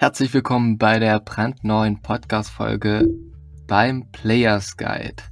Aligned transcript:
Herzlich 0.00 0.32
willkommen 0.32 0.78
bei 0.78 1.00
der 1.00 1.18
brandneuen 1.18 2.00
Podcast-Folge 2.00 3.08
beim 3.66 4.08
Players 4.12 4.76
Guide. 4.76 5.24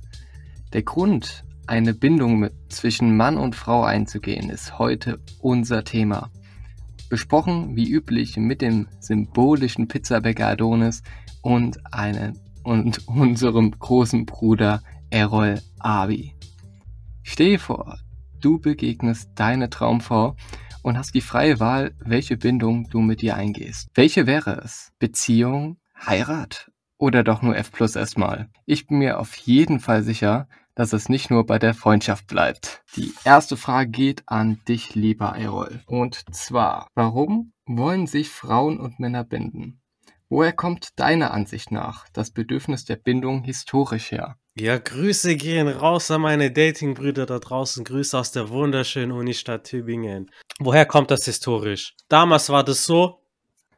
Der 0.73 0.83
Grund, 0.83 1.45
eine 1.69 1.95
Bindung 1.95 2.41
mit, 2.41 2.53
zwischen 2.69 3.16
Mann 3.16 3.39
und 3.39 3.55
Frau 3.55 3.84
einzugehen, 3.84 4.51
ist 4.51 4.80
heute 4.80 5.21
unser 5.39 5.84
Thema. 5.84 6.33
Besprochen 7.09 7.77
wie 7.77 7.89
üblich 7.89 8.39
mit 8.39 8.61
dem 8.61 8.89
symbolischen 8.98 9.87
Pizzabäcker 9.87 10.48
Adonis 10.48 11.05
und, 11.43 11.79
einen, 11.95 12.37
und 12.64 13.07
unserem 13.07 13.71
großen 13.71 14.27
Bruder 14.27 14.83
Errol 15.11 15.61
Abi. 15.78 16.34
Dir 17.39 17.61
vor, 17.61 18.01
du 18.41 18.59
begegnest 18.59 19.30
deine 19.37 19.70
Traumfrau 19.70 20.34
und 20.87 20.97
hast 20.97 21.17
die 21.17 21.21
freie 21.21 21.59
Wahl, 21.59 21.97
welche 21.99 22.37
Bindung 22.37 22.89
du 22.91 23.01
mit 23.01 23.21
ihr 23.21 23.35
eingehst. 23.35 23.89
Welche 23.95 24.29
wäre 24.29 24.61
es? 24.65 24.93
Beziehung, 25.01 25.79
Heirat 26.07 26.71
oder 26.97 27.25
doch 27.25 27.43
nur 27.43 27.57
F 27.57 27.73
plus 27.73 27.97
erstmal? 27.97 28.49
Ich 28.67 28.87
bin 28.87 28.99
mir 28.99 29.19
auf 29.19 29.35
jeden 29.35 29.81
Fall 29.81 30.05
sicher, 30.05 30.47
dass 30.77 30.93
es 30.93 31.09
nicht 31.09 31.29
nur 31.29 31.45
bei 31.45 31.59
der 31.59 31.75
Freundschaft 31.75 32.29
bleibt. 32.29 32.85
Die 32.95 33.12
erste 33.25 33.57
Frage 33.57 33.91
geht 33.91 34.23
an 34.27 34.61
dich, 34.69 34.95
lieber 34.95 35.37
Errol. 35.37 35.81
Und 35.87 36.23
zwar, 36.33 36.87
warum 36.95 37.53
wollen 37.67 38.07
sich 38.07 38.29
Frauen 38.29 38.79
und 38.79 39.01
Männer 39.01 39.25
binden? 39.25 39.81
Woher 40.29 40.53
kommt 40.53 40.98
deiner 40.98 41.30
Ansicht 41.30 41.71
nach 41.71 42.09
das 42.12 42.33
Bedürfnis 42.33 42.84
der 42.84 42.97
Bindung 42.97 43.45
historisch 43.45 44.11
her? 44.11 44.37
Ja, 44.59 44.77
Grüße 44.77 45.37
gehen 45.37 45.69
raus 45.69 46.11
an 46.11 46.23
meine 46.23 46.50
Datingbrüder 46.50 47.27
da 47.27 47.39
draußen. 47.39 47.84
Grüße 47.84 48.19
aus 48.19 48.33
der 48.33 48.48
wunderschönen 48.48 49.12
Unistadt 49.12 49.65
Tübingen. 49.65 50.31
Woher 50.59 50.84
kommt 50.84 51.12
das 51.12 51.27
historisch? 51.27 51.95
Damals 52.09 52.48
war 52.48 52.65
das 52.65 52.84
so, 52.84 53.23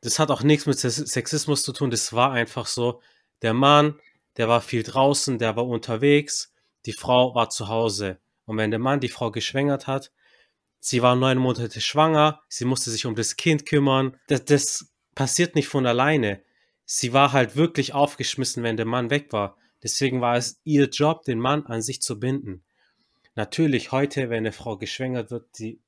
das 0.01 0.19
hat 0.19 0.31
auch 0.31 0.43
nichts 0.43 0.65
mit 0.65 0.79
Sexismus 0.79 1.65
zu 1.65 1.73
tun, 1.73 1.91
das 1.91 2.15
war 2.15 2.33
einfach 2.33 2.67
so. 2.67 3.03
Der 3.43 3.53
Mann, 3.53 4.01
der 4.39 4.49
war 4.49 4.63
viel 4.63 4.85
draußen, 4.85 5.39
der 5.39 5.55
war 5.57 5.67
unterwegs, 5.67 6.55
die 6.87 6.93
Frau 6.93 7.35
war 7.35 7.51
zu 7.51 7.69
Hause. 7.69 8.21
Und 8.47 8.57
wenn 8.57 8.71
der 8.71 8.81
Mann 8.81 9.01
die 9.01 9.11
Frau 9.11 9.31
geschwängert 9.31 9.87
hat, 9.87 10.13
sie 10.81 11.03
war 11.03 11.15
neun 11.15 11.37
Monate 11.37 11.83
schwanger, 11.83 12.41
sie 12.49 12.65
musste 12.65 12.91
sich 12.91 13.05
um 13.05 13.15
das 13.15 13.37
Kind 13.37 13.67
kümmern, 13.67 14.17
das, 14.29 14.45
das 14.47 14.93
passiert 15.15 15.57
nicht 15.57 15.67
von 15.67 15.85
alleine. 15.85 16.41
Sie 16.91 17.13
war 17.13 17.35
halt 17.35 17.55
wirklich 17.55 17.93
aufgeschmissen, 17.93 18.63
wenn 18.63 18.79
der 18.79 18.87
Mann 18.87 19.11
weg 19.11 19.31
war. 19.31 19.59
Deswegen 19.83 20.23
war 20.23 20.39
es 20.39 20.59
ihr 20.65 20.89
Job, 20.89 21.23
den 21.23 21.39
Mann 21.39 21.67
an 21.67 21.83
sich 21.83 22.01
zu 22.01 22.19
binden. 22.19 22.65
Natürlich 23.35 23.93
heute, 23.93 24.31
wenn 24.31 24.39
eine 24.39 24.53
Frau 24.53 24.79
geschwängert 24.79 25.31
wird, 25.31 25.55
sie, 25.55 25.83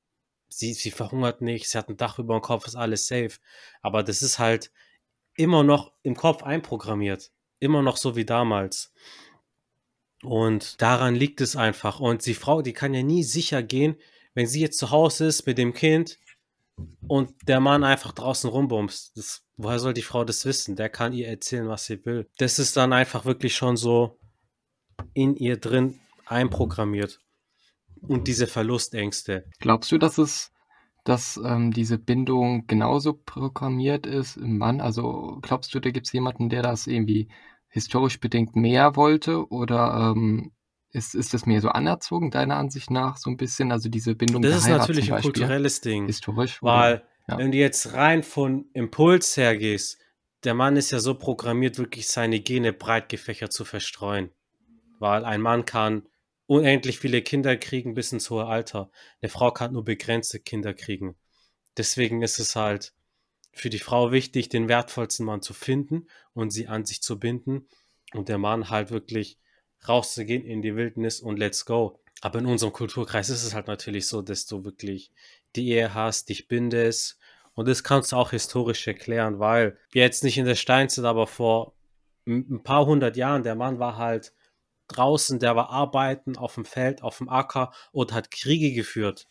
sie, 0.47 0.73
sie 0.73 0.91
verhungert 0.91 1.41
nicht, 1.41 1.67
sie 1.67 1.79
hat 1.79 1.89
ein 1.89 1.97
Dach 1.97 2.19
über 2.19 2.37
dem 2.37 2.43
Kopf, 2.43 2.67
ist 2.67 2.75
alles 2.75 3.07
safe. 3.07 3.31
Aber 3.81 4.03
das 4.03 4.21
ist 4.21 4.37
halt 4.37 4.71
immer 5.33 5.63
noch 5.63 5.91
im 6.03 6.15
Kopf 6.15 6.43
einprogrammiert. 6.43 7.31
Immer 7.59 7.81
noch 7.81 7.97
so 7.97 8.15
wie 8.15 8.25
damals. 8.25 8.93
Und 10.21 10.79
daran 10.83 11.15
liegt 11.15 11.41
es 11.41 11.55
einfach. 11.55 11.99
Und 11.99 12.23
die 12.27 12.35
Frau, 12.35 12.61
die 12.61 12.73
kann 12.73 12.93
ja 12.93 13.01
nie 13.01 13.23
sicher 13.23 13.63
gehen, 13.63 13.95
wenn 14.35 14.45
sie 14.45 14.61
jetzt 14.61 14.77
zu 14.77 14.91
Hause 14.91 15.25
ist 15.25 15.47
mit 15.47 15.57
dem 15.57 15.73
Kind 15.73 16.19
und 17.07 17.33
der 17.47 17.59
Mann 17.59 17.83
einfach 17.83 18.11
draußen 18.11 18.51
rumbumst. 18.51 19.17
Das 19.17 19.43
woher 19.63 19.79
soll 19.79 19.93
die 19.93 20.01
Frau 20.01 20.23
das 20.23 20.45
wissen? 20.45 20.75
Der 20.75 20.89
kann 20.89 21.13
ihr 21.13 21.27
erzählen, 21.27 21.67
was 21.67 21.85
sie 21.85 22.05
will. 22.05 22.27
Das 22.37 22.59
ist 22.59 22.77
dann 22.77 22.93
einfach 22.93 23.25
wirklich 23.25 23.55
schon 23.55 23.77
so 23.77 24.19
in 25.13 25.35
ihr 25.35 25.57
drin 25.57 25.99
einprogrammiert. 26.25 27.19
Und 28.01 28.27
diese 28.27 28.47
Verlustängste. 28.47 29.45
Glaubst 29.59 29.91
du, 29.91 29.97
dass 29.97 30.17
es, 30.17 30.51
dass 31.03 31.39
ähm, 31.43 31.71
diese 31.71 31.97
Bindung 31.97 32.65
genauso 32.65 33.13
programmiert 33.13 34.05
ist 34.07 34.37
im 34.37 34.57
Mann? 34.57 34.81
Also 34.81 35.39
glaubst 35.41 35.73
du, 35.73 35.79
da 35.79 35.91
gibt 35.91 36.07
es 36.07 36.13
jemanden, 36.13 36.49
der 36.49 36.63
das 36.63 36.87
irgendwie 36.87 37.29
historisch 37.67 38.19
bedingt 38.19 38.55
mehr 38.55 38.95
wollte? 38.95 39.47
Oder 39.49 40.13
ähm, 40.15 40.51
ist, 40.89 41.13
ist 41.13 41.33
das 41.33 41.45
mehr 41.45 41.61
so 41.61 41.69
anerzogen, 41.69 42.31
deiner 42.31 42.57
Ansicht 42.57 42.89
nach, 42.89 43.17
so 43.17 43.29
ein 43.29 43.37
bisschen? 43.37 43.71
Also 43.71 43.87
diese 43.89 44.15
Bindung 44.15 44.41
Das 44.41 44.55
ist 44.55 44.67
natürlich 44.67 45.13
ein 45.13 45.21
kulturelles 45.21 45.81
Ding. 45.81 46.07
Historisch. 46.07 46.61
Weil 46.63 46.95
oder? 46.95 47.10
Ja. 47.27 47.37
Wenn 47.37 47.51
du 47.51 47.57
jetzt 47.57 47.93
rein 47.93 48.23
von 48.23 48.69
Impuls 48.73 49.37
hergehst, 49.37 49.99
der 50.43 50.53
Mann 50.53 50.75
ist 50.75 50.91
ja 50.91 50.99
so 50.99 51.13
programmiert, 51.15 51.77
wirklich 51.77 52.07
seine 52.07 52.39
Gene 52.39 52.73
breit 52.73 53.09
gefächert 53.09 53.53
zu 53.53 53.63
verstreuen. 53.63 54.31
Weil 54.99 55.25
ein 55.25 55.41
Mann 55.41 55.65
kann 55.65 56.07
unendlich 56.47 56.99
viele 56.99 57.21
Kinder 57.21 57.55
kriegen 57.57 57.93
bis 57.93 58.11
ins 58.11 58.29
hohe 58.29 58.45
Alter. 58.45 58.91
Eine 59.21 59.29
Frau 59.29 59.51
kann 59.51 59.73
nur 59.73 59.85
begrenzte 59.85 60.39
Kinder 60.39 60.73
kriegen. 60.73 61.15
Deswegen 61.77 62.21
ist 62.21 62.39
es 62.39 62.55
halt 62.55 62.93
für 63.53 63.69
die 63.69 63.79
Frau 63.79 64.11
wichtig, 64.11 64.49
den 64.49 64.67
wertvollsten 64.67 65.25
Mann 65.25 65.41
zu 65.41 65.53
finden 65.53 66.07
und 66.33 66.51
sie 66.51 66.67
an 66.67 66.85
sich 66.85 67.01
zu 67.01 67.19
binden 67.19 67.67
und 68.13 68.29
der 68.29 68.37
Mann 68.37 68.69
halt 68.69 68.91
wirklich 68.91 69.37
rauszugehen 69.87 70.45
in 70.45 70.61
die 70.61 70.75
Wildnis 70.75 71.21
und 71.21 71.37
let's 71.37 71.65
go. 71.65 71.99
Aber 72.21 72.39
in 72.39 72.45
unserem 72.45 72.73
Kulturkreis 72.73 73.29
ist 73.29 73.43
es 73.43 73.53
halt 73.53 73.67
natürlich 73.67 74.07
so, 74.07 74.21
dass 74.21 74.45
du 74.45 74.63
wirklich 74.63 75.11
die 75.55 75.69
Ehe 75.69 75.93
hast, 75.93 76.29
dich 76.29 76.47
bindest. 76.47 77.17
Und 77.53 77.67
das 77.67 77.83
kannst 77.83 78.11
du 78.11 78.15
auch 78.15 78.31
historisch 78.31 78.87
erklären, 78.87 79.39
weil 79.39 79.77
jetzt 79.93 80.23
nicht 80.23 80.37
in 80.37 80.45
der 80.45 80.55
Steinzeit, 80.55 81.05
aber 81.05 81.27
vor 81.27 81.75
ein 82.25 82.63
paar 82.63 82.85
hundert 82.85 83.17
Jahren, 83.17 83.43
der 83.43 83.55
Mann 83.55 83.79
war 83.79 83.97
halt 83.97 84.33
draußen, 84.87 85.39
der 85.39 85.55
war 85.55 85.69
arbeiten 85.69 86.37
auf 86.37 86.55
dem 86.55 86.65
Feld, 86.65 87.01
auf 87.01 87.17
dem 87.17 87.29
Acker 87.29 87.71
und 87.91 88.13
hat 88.13 88.31
Kriege 88.31 88.73
geführt. 88.73 89.27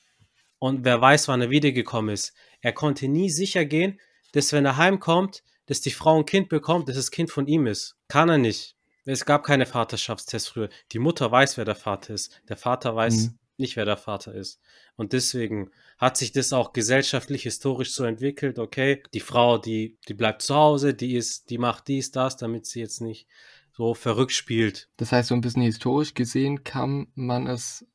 Und 0.58 0.84
wer 0.84 1.00
weiß, 1.00 1.28
wann 1.28 1.40
er 1.40 1.50
wiedergekommen 1.50 2.12
ist. 2.12 2.34
Er 2.60 2.72
konnte 2.72 3.08
nie 3.08 3.30
sicher 3.30 3.64
gehen, 3.64 3.98
dass 4.32 4.52
wenn 4.52 4.66
er 4.66 4.76
heimkommt, 4.76 5.42
dass 5.66 5.80
die 5.80 5.90
Frau 5.90 6.18
ein 6.18 6.26
Kind 6.26 6.48
bekommt, 6.48 6.88
dass 6.88 6.96
das 6.96 7.10
Kind 7.10 7.30
von 7.30 7.46
ihm 7.46 7.66
ist. 7.66 7.96
Kann 8.08 8.28
er 8.28 8.38
nicht. 8.38 8.76
Es 9.06 9.24
gab 9.24 9.44
keine 9.44 9.66
Vaterschaftstests 9.66 10.48
früher. 10.48 10.68
Die 10.92 10.98
Mutter 10.98 11.30
weiß, 11.30 11.56
wer 11.56 11.64
der 11.64 11.74
Vater 11.74 12.14
ist. 12.14 12.40
Der 12.48 12.56
Vater 12.56 12.94
weiß 12.94 13.28
mhm. 13.28 13.38
Nicht, 13.60 13.76
wer 13.76 13.84
der 13.84 13.96
Vater 13.96 14.34
ist. 14.34 14.60
Und 14.96 15.12
deswegen 15.12 15.70
hat 15.98 16.16
sich 16.16 16.32
das 16.32 16.52
auch 16.52 16.72
gesellschaftlich, 16.72 17.44
historisch 17.44 17.92
so 17.92 18.04
entwickelt, 18.04 18.58
okay, 18.58 19.02
die 19.14 19.20
Frau, 19.20 19.58
die, 19.58 19.98
die 20.08 20.14
bleibt 20.14 20.42
zu 20.42 20.54
Hause, 20.54 20.94
die 20.94 21.14
ist, 21.14 21.50
die 21.50 21.58
macht 21.58 21.88
dies, 21.88 22.10
das, 22.10 22.36
damit 22.36 22.66
sie 22.66 22.80
jetzt 22.80 23.00
nicht 23.00 23.28
so 23.72 23.94
verrückt 23.94 24.32
spielt. 24.32 24.88
Das 24.96 25.12
heißt, 25.12 25.28
so 25.28 25.34
ein 25.34 25.40
bisschen 25.40 25.62
historisch 25.62 26.14
gesehen 26.14 26.64
kann 26.64 27.08
man 27.14 27.46
es 27.46 27.86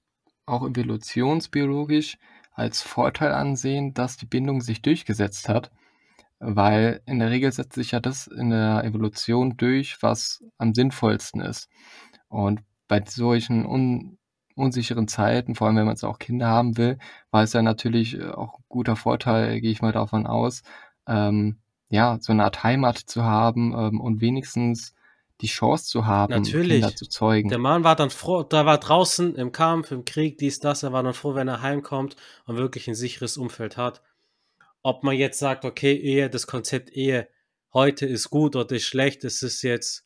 auch 0.45 0.65
evolutionsbiologisch 0.67 2.17
als 2.53 2.81
Vorteil 2.81 3.31
ansehen, 3.33 3.93
dass 3.93 4.17
die 4.17 4.25
Bindung 4.25 4.61
sich 4.61 4.81
durchgesetzt 4.81 5.49
hat, 5.49 5.71
weil 6.39 7.01
in 7.05 7.19
der 7.19 7.29
Regel 7.29 7.51
setzt 7.51 7.73
sich 7.73 7.91
ja 7.91 7.99
das 7.99 8.27
in 8.27 8.49
der 8.49 8.83
Evolution 8.83 9.57
durch, 9.57 10.01
was 10.01 10.43
am 10.57 10.73
sinnvollsten 10.73 11.41
ist. 11.41 11.69
Und 12.29 12.61
bei 12.87 13.03
solchen 13.05 13.65
un 13.65 14.17
unsicheren 14.55 15.07
Zeiten, 15.07 15.55
vor 15.55 15.67
allem 15.67 15.75
wenn 15.75 15.85
man 15.85 15.95
jetzt 15.95 16.03
auch 16.03 16.19
Kinder 16.19 16.47
haben 16.47 16.77
will, 16.77 16.97
war 17.31 17.43
es 17.43 17.53
ja 17.53 17.61
natürlich 17.61 18.17
äh, 18.17 18.29
auch 18.29 18.59
ein 18.59 18.63
guter 18.69 18.95
Vorteil, 18.95 19.61
gehe 19.61 19.71
ich 19.71 19.81
mal 19.81 19.91
davon 19.91 20.25
aus, 20.25 20.63
ähm, 21.07 21.57
ja, 21.89 22.17
so 22.19 22.31
eine 22.31 22.45
Art 22.45 22.63
Heimat 22.63 22.97
zu 22.97 23.23
haben 23.23 23.73
ähm, 23.77 24.01
und 24.01 24.21
wenigstens 24.21 24.95
die 25.41 25.47
Chance 25.47 25.85
zu 25.85 26.05
haben, 26.05 26.31
Natürlich. 26.31 26.81
Kinder 26.81 26.95
zu 26.95 27.07
zeugen. 27.07 27.49
Der 27.49 27.57
Mann 27.57 27.83
war 27.83 27.95
dann 27.95 28.09
froh, 28.09 28.43
da 28.43 28.65
war 28.65 28.77
draußen 28.77 29.35
im 29.35 29.51
Kampf, 29.51 29.91
im 29.91 30.05
Krieg, 30.05 30.37
dies, 30.37 30.59
das, 30.59 30.83
er 30.83 30.93
war 30.93 31.03
dann 31.03 31.13
froh, 31.13 31.35
wenn 31.35 31.47
er 31.47 31.61
heimkommt 31.61 32.15
und 32.45 32.57
wirklich 32.57 32.87
ein 32.87 32.95
sicheres 32.95 33.37
Umfeld 33.37 33.75
hat. 33.75 34.01
Ob 34.81 35.03
man 35.03 35.15
jetzt 35.15 35.39
sagt, 35.39 35.65
okay, 35.65 35.93
Ehe, 35.93 36.29
das 36.29 36.47
Konzept 36.47 36.91
Ehe 36.91 37.27
heute 37.73 38.05
ist 38.05 38.29
gut 38.29 38.55
oder 38.55 38.75
ist 38.75 38.85
schlecht, 38.85 39.25
es 39.25 39.43
ist 39.43 39.61
jetzt 39.61 40.04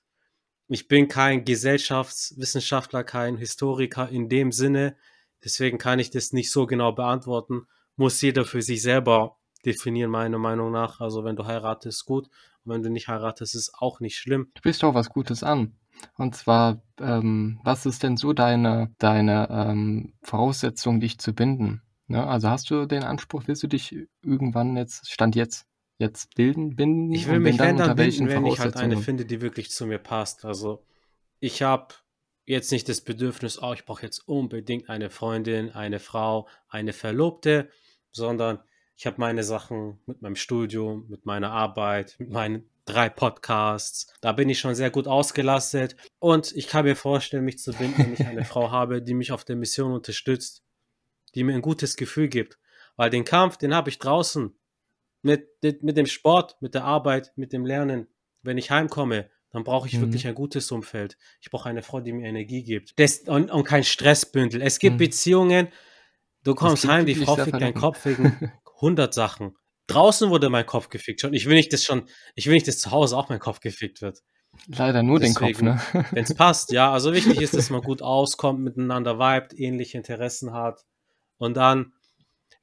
ich 0.69 0.87
bin 0.87 1.07
kein 1.07 1.45
Gesellschaftswissenschaftler, 1.45 3.03
kein 3.03 3.37
Historiker 3.37 4.07
in 4.07 4.29
dem 4.29 4.51
Sinne. 4.51 4.95
Deswegen 5.43 5.79
kann 5.79 5.97
ich 5.97 6.11
das 6.11 6.31
nicht 6.31 6.51
so 6.51 6.67
genau 6.67 6.91
beantworten. 6.91 7.67
Muss 7.95 8.21
jeder 8.21 8.45
für 8.45 8.61
sich 8.61 8.83
selber 8.83 9.37
definieren, 9.65 10.11
meiner 10.11 10.37
Meinung 10.37 10.71
nach. 10.71 11.01
Also 11.01 11.23
wenn 11.23 11.35
du 11.35 11.45
heiratest, 11.45 12.05
gut. 12.05 12.27
Und 12.63 12.73
wenn 12.73 12.83
du 12.83 12.91
nicht 12.91 13.07
heiratest, 13.07 13.55
ist 13.55 13.73
auch 13.79 13.99
nicht 13.99 14.17
schlimm. 14.17 14.51
Du 14.53 14.61
bist 14.61 14.83
doch 14.83 14.93
was 14.93 15.09
Gutes 15.09 15.43
an. 15.43 15.75
Und 16.17 16.35
zwar, 16.35 16.81
ähm, 16.99 17.59
was 17.63 17.87
ist 17.87 18.03
denn 18.03 18.15
so 18.15 18.33
deine, 18.33 18.93
deine 18.99 19.49
ähm, 19.49 20.13
Voraussetzung, 20.21 20.99
dich 20.99 21.17
zu 21.17 21.33
binden? 21.33 21.81
Ne? 22.07 22.25
Also 22.25 22.49
hast 22.49 22.69
du 22.69 22.85
den 22.85 23.03
Anspruch, 23.03 23.43
willst 23.47 23.63
du 23.63 23.67
dich 23.67 23.95
irgendwann 24.21 24.77
jetzt, 24.77 25.09
Stand 25.11 25.35
jetzt, 25.35 25.65
jetzt 25.99 26.33
bilden, 26.35 26.75
binden? 26.75 27.13
Ich 27.13 27.27
will 27.27 27.39
mich 27.39 27.59
wenn 27.59 27.77
dann 27.77 27.95
binden, 27.95 28.27
wenn 28.29 28.45
ich 28.45 28.59
halt 28.59 28.77
eine 28.77 28.97
finde, 28.97 29.25
die 29.25 29.41
wirklich 29.41 29.69
zu 29.69 29.85
mir 29.85 29.99
passt. 29.99 30.45
Also 30.45 30.83
ich 31.39 31.61
habe 31.61 31.93
jetzt 32.45 32.71
nicht 32.71 32.89
das 32.89 33.01
Bedürfnis, 33.01 33.61
oh, 33.61 33.73
ich 33.73 33.85
brauche 33.85 34.01
jetzt 34.01 34.27
unbedingt 34.27 34.89
eine 34.89 35.09
Freundin, 35.09 35.71
eine 35.71 35.99
Frau, 35.99 36.47
eine 36.67 36.93
Verlobte, 36.93 37.69
sondern 38.11 38.59
ich 38.95 39.05
habe 39.05 39.17
meine 39.19 39.43
Sachen 39.43 39.99
mit 40.07 40.21
meinem 40.21 40.35
Studium, 40.35 41.05
mit 41.09 41.25
meiner 41.25 41.51
Arbeit, 41.51 42.15
mit 42.17 42.31
meinen 42.31 42.69
drei 42.85 43.09
Podcasts. 43.09 44.11
Da 44.19 44.31
bin 44.31 44.49
ich 44.49 44.59
schon 44.59 44.75
sehr 44.75 44.89
gut 44.89 45.07
ausgelastet 45.07 45.95
und 46.17 46.53
ich 46.55 46.67
kann 46.67 46.85
mir 46.85 46.95
vorstellen, 46.95 47.45
mich 47.45 47.59
zu 47.59 47.71
binden, 47.73 47.97
wenn 47.99 48.13
ich 48.13 48.25
eine 48.25 48.45
Frau 48.45 48.71
habe, 48.71 49.01
die 49.01 49.13
mich 49.13 49.31
auf 49.31 49.43
der 49.43 49.55
Mission 49.55 49.91
unterstützt, 49.91 50.63
die 51.35 51.43
mir 51.43 51.53
ein 51.53 51.61
gutes 51.61 51.97
Gefühl 51.97 52.29
gibt. 52.29 52.57
Weil 52.95 53.09
den 53.09 53.25
Kampf, 53.25 53.57
den 53.57 53.73
habe 53.75 53.89
ich 53.89 53.99
draußen 53.99 54.58
mit, 55.21 55.47
mit, 55.61 55.83
mit 55.83 55.97
dem 55.97 56.05
Sport, 56.05 56.57
mit 56.61 56.73
der 56.73 56.83
Arbeit, 56.85 57.31
mit 57.35 57.53
dem 57.53 57.65
Lernen. 57.65 58.07
Wenn 58.41 58.57
ich 58.57 58.71
heimkomme, 58.71 59.29
dann 59.51 59.63
brauche 59.63 59.87
ich 59.87 59.95
Mhm. 59.95 60.01
wirklich 60.01 60.27
ein 60.27 60.35
gutes 60.35 60.71
Umfeld. 60.71 61.17
Ich 61.41 61.49
brauche 61.49 61.67
eine 61.69 61.81
Frau, 61.81 61.99
die 62.01 62.13
mir 62.13 62.27
Energie 62.27 62.63
gibt. 62.63 62.97
Das, 62.99 63.19
und, 63.19 63.51
und 63.51 63.63
kein 63.63 63.83
Stressbündel. 63.83 64.61
Es 64.61 64.79
gibt 64.79 64.93
Mhm. 64.95 64.99
Beziehungen, 64.99 65.67
du 66.43 66.55
kommst 66.55 66.87
heim, 66.87 67.05
die 67.05 67.15
Frau 67.15 67.35
fickt 67.35 67.59
deinen. 67.61 67.73
Kopf 67.73 68.05
wegen 68.05 68.51
100 68.81 69.13
Sachen. 69.13 69.55
Draußen 69.87 70.29
wurde 70.29 70.49
mein 70.49 70.65
Kopf 70.65 70.89
gefickt 70.89 71.19
schon. 71.21 71.33
Ich 71.33 71.47
will 71.47 71.55
nicht, 71.55 71.73
dass 71.73 71.83
schon, 71.83 72.03
ich 72.35 72.45
will 72.45 72.53
nicht, 72.53 72.67
dass 72.67 72.77
zu 72.79 72.91
Hause 72.91 73.17
auch 73.17 73.27
mein 73.29 73.39
Kopf 73.39 73.59
gefickt 73.59 74.01
wird. 74.01 74.19
Leider 74.67 75.03
nur 75.03 75.19
den 75.19 75.33
Kopf, 75.33 75.47
Deswegen, 75.47 75.65
ne? 75.65 75.81
Wenn 76.11 76.23
es 76.23 76.33
passt, 76.35 76.71
ja. 76.71 76.91
Also 76.93 77.11
wichtig 77.13 77.41
ist, 77.41 77.55
dass 77.55 77.69
man 77.71 77.81
gut 77.81 78.01
auskommt, 78.03 78.61
miteinander 78.61 79.17
vibet, 79.19 79.53
ähnliche 79.59 79.97
Interessen 79.97 80.53
hat. 80.53 80.85
Und 81.37 81.57
dann 81.57 81.93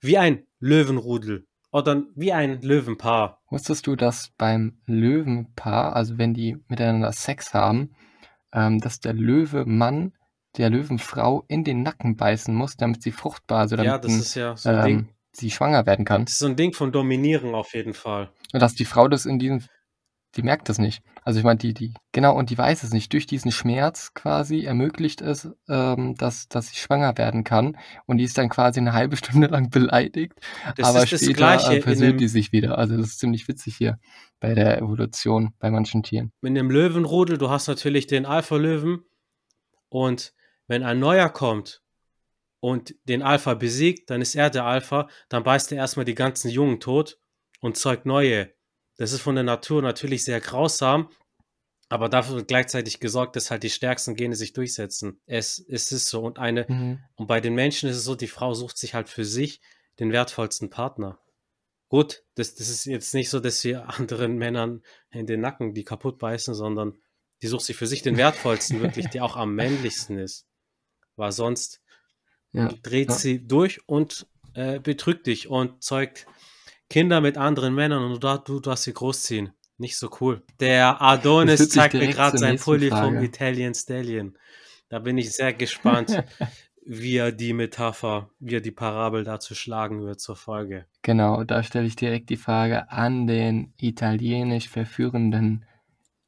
wie 0.00 0.18
ein 0.18 0.46
Löwenrudel 0.60 1.46
oder 1.76 2.04
wie 2.14 2.32
ein 2.32 2.62
Löwenpaar. 2.62 3.42
Wusstest 3.50 3.86
du, 3.86 3.96
dass 3.96 4.30
beim 4.38 4.78
Löwenpaar, 4.86 5.94
also 5.94 6.16
wenn 6.16 6.32
die 6.32 6.56
miteinander 6.68 7.12
Sex 7.12 7.52
haben, 7.52 7.94
ähm, 8.52 8.80
dass 8.80 8.98
der 9.00 9.12
Löwe-Mann 9.12 10.14
der 10.56 10.70
Löwenfrau 10.70 11.44
in 11.48 11.64
den 11.64 11.82
Nacken 11.82 12.16
beißen 12.16 12.54
muss, 12.54 12.78
damit 12.78 13.02
sie 13.02 13.12
fruchtbar, 13.12 13.58
also 13.60 13.76
damit 13.76 13.90
Ja, 13.90 13.98
das 13.98 14.14
ist 14.14 14.34
ja 14.36 14.56
so 14.56 14.70
ein 14.70 14.84
Ding. 14.84 14.98
ähm, 15.00 15.08
sie 15.32 15.50
schwanger 15.50 15.84
werden 15.84 16.06
kann? 16.06 16.24
Das 16.24 16.32
ist 16.32 16.38
so 16.38 16.46
ein 16.46 16.56
Ding 16.56 16.72
von 16.72 16.92
Dominieren 16.92 17.54
auf 17.54 17.74
jeden 17.74 17.92
Fall. 17.92 18.30
Und 18.54 18.62
dass 18.62 18.74
die 18.74 18.86
Frau 18.86 19.06
das 19.08 19.26
in 19.26 19.38
diesem, 19.38 19.62
die 20.34 20.42
merkt 20.42 20.70
das 20.70 20.78
nicht. 20.78 21.02
Also 21.26 21.40
ich 21.40 21.44
meine, 21.44 21.58
die, 21.58 21.74
die, 21.74 21.92
genau, 22.12 22.36
und 22.36 22.50
die 22.50 22.56
weiß 22.56 22.84
es 22.84 22.92
nicht. 22.92 23.12
Durch 23.12 23.26
diesen 23.26 23.50
Schmerz 23.50 24.14
quasi 24.14 24.62
ermöglicht 24.62 25.20
es, 25.20 25.50
ähm, 25.68 26.14
dass, 26.14 26.48
dass 26.48 26.68
sie 26.68 26.76
schwanger 26.76 27.18
werden 27.18 27.42
kann. 27.42 27.76
Und 28.06 28.18
die 28.18 28.24
ist 28.24 28.38
dann 28.38 28.48
quasi 28.48 28.78
eine 28.78 28.92
halbe 28.92 29.16
Stunde 29.16 29.48
lang 29.48 29.68
beleidigt. 29.68 30.34
Das 30.76 30.86
aber 30.86 31.04
später 31.04 31.32
Gleiche 31.32 31.78
äh, 31.78 31.82
versöhnt 31.82 32.20
die 32.20 32.28
sich 32.28 32.52
wieder. 32.52 32.78
Also 32.78 32.96
das 32.96 33.08
ist 33.08 33.18
ziemlich 33.18 33.48
witzig 33.48 33.74
hier 33.76 33.98
bei 34.38 34.54
der 34.54 34.78
Evolution 34.78 35.52
bei 35.58 35.68
manchen 35.68 36.04
Tieren. 36.04 36.30
in 36.42 36.54
dem 36.54 36.70
Löwenrudel. 36.70 37.38
Du 37.38 37.50
hast 37.50 37.66
natürlich 37.66 38.06
den 38.06 38.24
Alpha-Löwen 38.24 39.00
und 39.88 40.32
wenn 40.68 40.84
ein 40.84 41.00
neuer 41.00 41.28
kommt 41.28 41.82
und 42.60 42.94
den 43.02 43.24
Alpha 43.24 43.54
besiegt, 43.54 44.10
dann 44.10 44.22
ist 44.22 44.36
er 44.36 44.48
der 44.48 44.64
Alpha, 44.64 45.08
dann 45.28 45.42
beißt 45.42 45.72
er 45.72 45.78
erstmal 45.78 46.04
die 46.04 46.14
ganzen 46.14 46.50
Jungen 46.50 46.78
tot 46.78 47.18
und 47.58 47.76
zeugt 47.76 48.06
neue. 48.06 48.54
Das 48.96 49.12
ist 49.12 49.20
von 49.20 49.34
der 49.34 49.44
Natur 49.44 49.82
natürlich 49.82 50.24
sehr 50.24 50.40
grausam, 50.40 51.10
aber 51.88 52.08
dafür 52.08 52.36
wird 52.36 52.48
gleichzeitig 52.48 52.98
gesorgt, 52.98 53.36
dass 53.36 53.50
halt 53.50 53.62
die 53.62 53.70
stärksten 53.70 54.16
Gene 54.16 54.34
sich 54.34 54.52
durchsetzen. 54.52 55.20
Es, 55.26 55.58
es 55.68 55.92
ist 55.92 56.08
so. 56.08 56.22
Und 56.22 56.38
eine, 56.38 56.66
Mhm. 56.68 57.00
und 57.14 57.26
bei 57.26 57.40
den 57.40 57.54
Menschen 57.54 57.88
ist 57.88 57.96
es 57.96 58.04
so, 58.04 58.14
die 58.14 58.26
Frau 58.26 58.54
sucht 58.54 58.76
sich 58.78 58.94
halt 58.94 59.08
für 59.08 59.24
sich 59.24 59.60
den 59.98 60.12
wertvollsten 60.12 60.70
Partner. 60.70 61.20
Gut, 61.88 62.24
das, 62.34 62.54
das 62.56 62.68
ist 62.68 62.84
jetzt 62.86 63.14
nicht 63.14 63.30
so, 63.30 63.38
dass 63.38 63.60
sie 63.60 63.76
anderen 63.76 64.36
Männern 64.36 64.82
in 65.10 65.26
den 65.26 65.40
Nacken 65.40 65.72
die 65.74 65.84
kaputt 65.84 66.18
beißen, 66.18 66.52
sondern 66.54 66.98
die 67.42 67.46
sucht 67.46 67.64
sich 67.64 67.76
für 67.76 67.86
sich 67.86 68.02
den 68.02 68.16
wertvollsten, 68.16 68.80
wirklich, 68.80 69.06
der 69.08 69.24
auch 69.24 69.36
am 69.36 69.54
männlichsten 69.54 70.18
ist. 70.18 70.46
Weil 71.14 71.32
sonst 71.32 71.80
Ja. 72.52 72.72
dreht 72.82 73.10
Ja. 73.10 73.16
sie 73.16 73.46
durch 73.46 73.86
und 73.88 74.26
äh, 74.54 74.80
betrügt 74.80 75.26
dich 75.26 75.48
und 75.48 75.84
zeugt 75.84 76.26
Kinder 76.88 77.20
mit 77.20 77.36
anderen 77.36 77.74
Männern 77.74 78.04
und 78.04 78.22
du, 78.22 78.38
du 78.38 78.60
darfst 78.60 78.84
sie 78.84 78.92
großziehen. 78.92 79.52
Nicht 79.78 79.98
so 79.98 80.10
cool. 80.20 80.42
Der 80.60 81.02
Adonis 81.02 81.68
zeigt 81.68 81.94
mir 81.94 82.08
gerade 82.08 82.38
sein 82.38 82.58
Pulli 82.58 82.88
vom. 82.88 83.22
Italian 83.22 83.74
Stallion. 83.74 84.38
Da 84.88 85.00
bin 85.00 85.18
ich 85.18 85.32
sehr 85.32 85.52
gespannt, 85.52 86.24
wie 86.86 87.16
er 87.16 87.32
die 87.32 87.52
Metapher, 87.52 88.30
wie 88.38 88.56
er 88.56 88.60
die 88.60 88.70
Parabel 88.70 89.24
dazu 89.24 89.54
schlagen 89.54 90.02
wird 90.02 90.20
zur 90.20 90.36
Folge. 90.36 90.86
Genau, 91.02 91.44
da 91.44 91.62
stelle 91.62 91.86
ich 91.86 91.96
direkt 91.96 92.30
die 92.30 92.36
Frage 92.36 92.90
an 92.90 93.26
den 93.26 93.74
italienisch 93.76 94.68
verführenden 94.68 95.66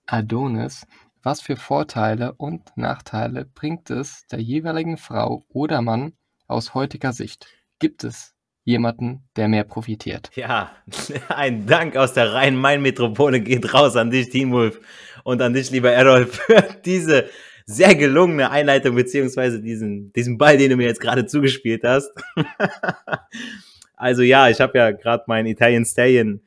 Adonis. 0.06 0.86
Was 1.22 1.40
für 1.40 1.56
Vorteile 1.56 2.34
und 2.34 2.76
Nachteile 2.76 3.44
bringt 3.44 3.90
es 3.90 4.26
der 4.26 4.40
jeweiligen 4.40 4.96
Frau 4.96 5.46
oder 5.48 5.80
Mann 5.80 6.12
aus 6.46 6.74
heutiger 6.74 7.12
Sicht? 7.12 7.46
Gibt 7.78 8.04
es 8.04 8.34
jemanden, 8.68 9.22
der 9.36 9.48
mehr 9.48 9.64
profitiert? 9.64 10.30
Ja, 10.34 10.70
ein 11.28 11.66
Dank 11.66 11.96
aus 11.96 12.12
der 12.12 12.34
Rhein-Main-Metropole 12.34 13.40
geht 13.40 13.72
raus 13.72 13.96
an 13.96 14.10
dich, 14.10 14.28
Team 14.28 14.52
Wolf, 14.52 14.78
und 15.24 15.40
an 15.40 15.54
dich, 15.54 15.70
lieber 15.70 15.90
Errol, 15.90 16.26
für 16.26 16.62
diese 16.84 17.28
sehr 17.64 17.94
gelungene 17.94 18.50
Einleitung, 18.50 18.94
beziehungsweise 18.94 19.60
diesen, 19.62 20.12
diesen 20.12 20.36
Ball, 20.36 20.58
den 20.58 20.70
du 20.70 20.76
mir 20.76 20.86
jetzt 20.86 21.00
gerade 21.00 21.24
zugespielt 21.24 21.82
hast. 21.82 22.10
also 23.96 24.22
ja, 24.22 24.48
ich 24.50 24.60
habe 24.60 24.76
ja 24.76 24.90
gerade 24.90 25.24
meinen 25.26 25.46
Italian 25.46 25.84
Stallion 25.84 26.42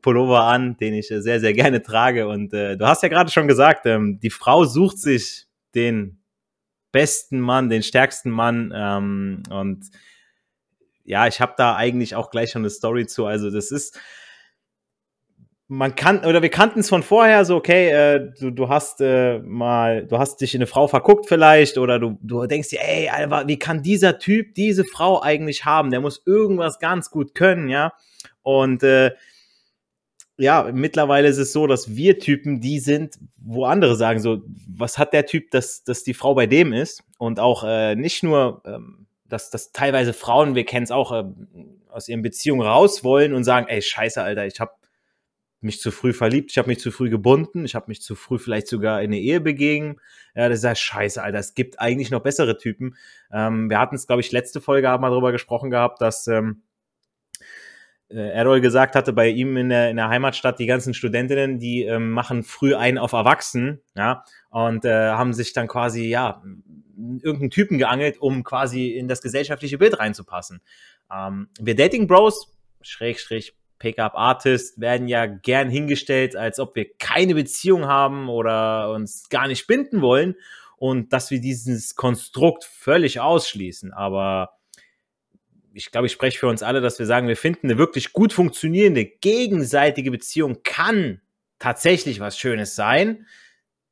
Pullover 0.00 0.44
an, 0.44 0.76
den 0.76 0.94
ich 0.94 1.10
äh, 1.10 1.22
sehr, 1.22 1.40
sehr 1.40 1.54
gerne 1.54 1.82
trage. 1.82 2.28
Und 2.28 2.52
äh, 2.52 2.76
du 2.76 2.86
hast 2.86 3.02
ja 3.02 3.08
gerade 3.08 3.30
schon 3.30 3.48
gesagt, 3.48 3.86
ähm, 3.86 4.20
die 4.20 4.30
Frau 4.30 4.64
sucht 4.64 4.98
sich 4.98 5.46
den 5.74 6.20
besten 6.92 7.40
Mann, 7.40 7.68
den 7.68 7.82
stärksten 7.82 8.30
Mann. 8.30 8.72
Ähm, 8.74 9.42
und 9.50 9.86
ja, 11.08 11.26
ich 11.26 11.40
habe 11.40 11.54
da 11.56 11.74
eigentlich 11.74 12.14
auch 12.14 12.30
gleich 12.30 12.50
schon 12.50 12.62
eine 12.62 12.70
Story 12.70 13.06
zu. 13.06 13.24
Also 13.24 13.50
das 13.50 13.70
ist, 13.70 13.98
man 15.66 15.94
kann, 15.94 16.22
oder 16.24 16.42
wir 16.42 16.50
kannten 16.50 16.80
es 16.80 16.90
von 16.90 17.02
vorher, 17.02 17.46
so, 17.46 17.56
okay, 17.56 17.88
äh, 17.88 18.30
du, 18.38 18.50
du 18.50 18.68
hast 18.68 19.00
äh, 19.00 19.38
mal, 19.38 20.06
du 20.06 20.18
hast 20.18 20.42
dich 20.42 20.54
in 20.54 20.58
eine 20.58 20.66
Frau 20.66 20.86
verguckt 20.86 21.26
vielleicht, 21.26 21.78
oder 21.78 21.98
du, 21.98 22.18
du 22.20 22.46
denkst 22.46 22.68
dir, 22.68 22.80
ey, 22.82 23.08
Alter, 23.08 23.48
wie 23.48 23.58
kann 23.58 23.82
dieser 23.82 24.18
Typ 24.18 24.54
diese 24.54 24.84
Frau 24.84 25.22
eigentlich 25.22 25.64
haben? 25.64 25.90
Der 25.90 26.02
muss 26.02 26.22
irgendwas 26.26 26.78
ganz 26.78 27.10
gut 27.10 27.34
können, 27.34 27.70
ja. 27.70 27.94
Und 28.42 28.82
äh, 28.82 29.12
ja, 30.36 30.70
mittlerweile 30.72 31.28
ist 31.28 31.38
es 31.38 31.54
so, 31.54 31.66
dass 31.66 31.96
wir 31.96 32.18
Typen 32.18 32.60
die 32.60 32.80
sind, 32.80 33.16
wo 33.38 33.64
andere 33.64 33.96
sagen 33.96 34.20
so, 34.20 34.42
was 34.68 34.98
hat 34.98 35.14
der 35.14 35.24
Typ, 35.24 35.50
dass, 35.52 35.84
dass 35.84 36.04
die 36.04 36.14
Frau 36.14 36.34
bei 36.34 36.46
dem 36.46 36.74
ist? 36.74 37.02
Und 37.16 37.40
auch 37.40 37.64
äh, 37.64 37.96
nicht 37.96 38.22
nur, 38.22 38.62
ähm, 38.66 39.07
dass, 39.28 39.50
dass 39.50 39.72
teilweise 39.72 40.12
Frauen, 40.12 40.54
wir 40.54 40.64
kennen 40.64 40.84
es 40.84 40.90
auch, 40.90 41.12
äh, 41.12 41.24
aus 41.88 42.08
ihren 42.08 42.22
Beziehungen 42.22 42.62
raus 42.62 43.04
wollen 43.04 43.34
und 43.34 43.44
sagen, 43.44 43.66
ey, 43.68 43.82
scheiße, 43.82 44.22
Alter, 44.22 44.46
ich 44.46 44.60
habe 44.60 44.72
mich 45.60 45.80
zu 45.80 45.90
früh 45.90 46.12
verliebt, 46.12 46.50
ich 46.52 46.58
habe 46.58 46.68
mich 46.68 46.78
zu 46.78 46.90
früh 46.90 47.10
gebunden, 47.10 47.64
ich 47.64 47.74
habe 47.74 47.86
mich 47.88 48.00
zu 48.00 48.14
früh 48.14 48.38
vielleicht 48.38 48.68
sogar 48.68 49.00
in 49.02 49.08
eine 49.08 49.18
Ehe 49.18 49.40
begeben. 49.40 49.96
Ja, 50.34 50.48
das 50.48 50.58
ist 50.58 50.64
ja 50.64 50.74
scheiße, 50.74 51.22
Alter. 51.22 51.38
Es 51.38 51.54
gibt 51.54 51.80
eigentlich 51.80 52.10
noch 52.10 52.20
bessere 52.20 52.58
Typen. 52.58 52.96
Ähm, 53.32 53.68
wir 53.68 53.78
hatten 53.78 53.96
es, 53.96 54.06
glaube 54.06 54.20
ich, 54.20 54.30
letzte 54.30 54.60
Folge 54.60 54.88
haben 54.88 55.02
wir 55.02 55.10
darüber 55.10 55.32
gesprochen 55.32 55.70
gehabt, 55.70 56.00
dass 56.00 56.28
ähm, 56.28 56.62
äh, 58.10 58.30
Errol 58.30 58.60
gesagt 58.60 58.94
hatte, 58.94 59.12
bei 59.12 59.28
ihm 59.28 59.56
in 59.56 59.68
der, 59.68 59.90
in 59.90 59.96
der 59.96 60.08
Heimatstadt, 60.08 60.58
die 60.58 60.66
ganzen 60.66 60.94
Studentinnen, 60.94 61.58
die 61.58 61.82
ähm, 61.82 62.10
machen 62.10 62.42
früh 62.42 62.74
einen 62.74 62.98
auf 62.98 63.12
Erwachsen, 63.12 63.80
ja, 63.96 64.24
und 64.50 64.84
äh, 64.84 65.10
haben 65.10 65.32
sich 65.32 65.52
dann 65.52 65.66
quasi, 65.66 66.04
ja, 66.06 66.42
irgendeinen 66.98 67.50
Typen 67.50 67.78
geangelt, 67.78 68.18
um 68.20 68.44
quasi 68.44 68.88
in 68.88 69.08
das 69.08 69.22
gesellschaftliche 69.22 69.78
Bild 69.78 69.98
reinzupassen. 69.98 70.60
Ähm, 71.12 71.48
wir 71.60 71.74
Dating 71.76 72.06
Bros, 72.06 72.52
Schrägstrich, 72.82 73.54
Pickup 73.78 74.14
Artist, 74.14 74.80
werden 74.80 75.08
ja 75.08 75.26
gern 75.26 75.70
hingestellt, 75.70 76.34
als 76.36 76.58
ob 76.58 76.74
wir 76.74 76.86
keine 76.98 77.34
Beziehung 77.34 77.86
haben 77.86 78.28
oder 78.28 78.92
uns 78.92 79.28
gar 79.28 79.46
nicht 79.46 79.66
binden 79.66 80.00
wollen 80.00 80.34
und 80.76 81.12
dass 81.12 81.30
wir 81.30 81.40
dieses 81.40 81.94
Konstrukt 81.94 82.64
völlig 82.64 83.20
ausschließen. 83.20 83.92
Aber 83.92 84.58
ich 85.72 85.90
glaube, 85.90 86.06
ich 86.06 86.12
spreche 86.12 86.38
für 86.38 86.48
uns 86.48 86.62
alle, 86.62 86.80
dass 86.80 86.98
wir 86.98 87.06
sagen, 87.06 87.28
wir 87.28 87.36
finden 87.36 87.68
eine 87.68 87.78
wirklich 87.78 88.12
gut 88.12 88.32
funktionierende 88.32 89.04
gegenseitige 89.04 90.10
Beziehung 90.10 90.62
kann 90.64 91.20
tatsächlich 91.58 92.20
was 92.20 92.38
Schönes 92.38 92.74
sein, 92.74 93.26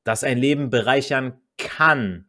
das 0.05 0.25
ein 0.25 0.39
Leben 0.39 0.71
bereichern 0.71 1.41
kann. 1.59 2.27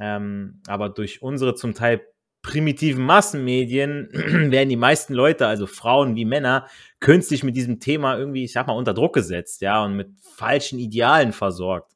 Ähm, 0.00 0.62
aber 0.66 0.88
durch 0.88 1.22
unsere 1.22 1.54
zum 1.54 1.74
Teil 1.74 2.00
primitiven 2.42 3.04
Massenmedien 3.04 4.08
werden 4.50 4.70
die 4.70 4.76
meisten 4.76 5.12
Leute, 5.14 5.46
also 5.46 5.66
Frauen 5.66 6.16
wie 6.16 6.24
Männer, 6.24 6.66
künstlich 7.00 7.44
mit 7.44 7.54
diesem 7.54 7.80
Thema 7.80 8.16
irgendwie, 8.16 8.44
ich 8.44 8.52
sag 8.52 8.66
mal, 8.66 8.72
unter 8.72 8.94
Druck 8.94 9.14
gesetzt, 9.14 9.60
ja, 9.60 9.84
und 9.84 9.96
mit 9.96 10.08
falschen 10.34 10.78
Idealen 10.78 11.32
versorgt. 11.32 11.92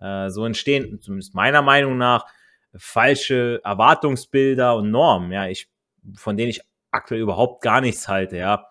Äh, 0.00 0.28
so 0.30 0.44
entstehen, 0.44 1.00
zumindest 1.00 1.34
meiner 1.34 1.62
Meinung 1.62 1.96
nach, 1.98 2.26
falsche 2.74 3.60
Erwartungsbilder 3.64 4.76
und 4.76 4.90
Normen, 4.90 5.32
ja, 5.32 5.46
ich, 5.46 5.68
von 6.14 6.36
denen 6.36 6.50
ich 6.50 6.60
aktuell 6.90 7.20
überhaupt 7.20 7.62
gar 7.62 7.80
nichts 7.80 8.08
halte, 8.08 8.36
ja. 8.36 8.66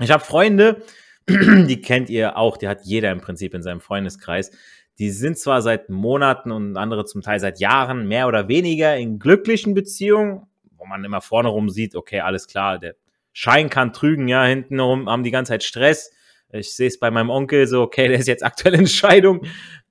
Ich 0.00 0.10
habe 0.10 0.22
Freunde, 0.22 0.82
die 1.28 1.80
kennt 1.82 2.08
ihr 2.08 2.36
auch, 2.36 2.56
die 2.56 2.68
hat 2.68 2.84
jeder 2.84 3.10
im 3.10 3.20
Prinzip 3.20 3.52
in 3.54 3.62
seinem 3.62 3.80
Freundeskreis. 3.80 4.52
Die 4.98 5.10
sind 5.10 5.38
zwar 5.38 5.62
seit 5.62 5.90
Monaten 5.90 6.50
und 6.50 6.76
andere 6.76 7.04
zum 7.04 7.22
Teil 7.22 7.38
seit 7.38 7.60
Jahren 7.60 8.08
mehr 8.08 8.28
oder 8.28 8.48
weniger 8.48 8.96
in 8.96 9.18
glücklichen 9.18 9.74
Beziehungen, 9.74 10.46
wo 10.76 10.86
man 10.86 11.04
immer 11.04 11.20
vorne 11.20 11.48
rum 11.48 11.68
sieht, 11.68 11.94
okay, 11.94 12.20
alles 12.20 12.48
klar, 12.48 12.78
der 12.78 12.94
Schein 13.32 13.68
kann 13.68 13.92
trügen, 13.92 14.28
ja, 14.28 14.44
hinten 14.44 14.80
rum 14.80 15.10
haben 15.10 15.22
die 15.22 15.30
ganze 15.30 15.50
Zeit 15.50 15.62
Stress. 15.62 16.12
Ich 16.50 16.74
sehe 16.74 16.86
es 16.88 16.98
bei 16.98 17.10
meinem 17.10 17.28
Onkel 17.28 17.66
so, 17.66 17.82
okay, 17.82 18.08
der 18.08 18.18
ist 18.18 18.28
jetzt 18.28 18.44
aktuell 18.44 18.74
in 18.74 18.86
Scheidung. 18.86 19.46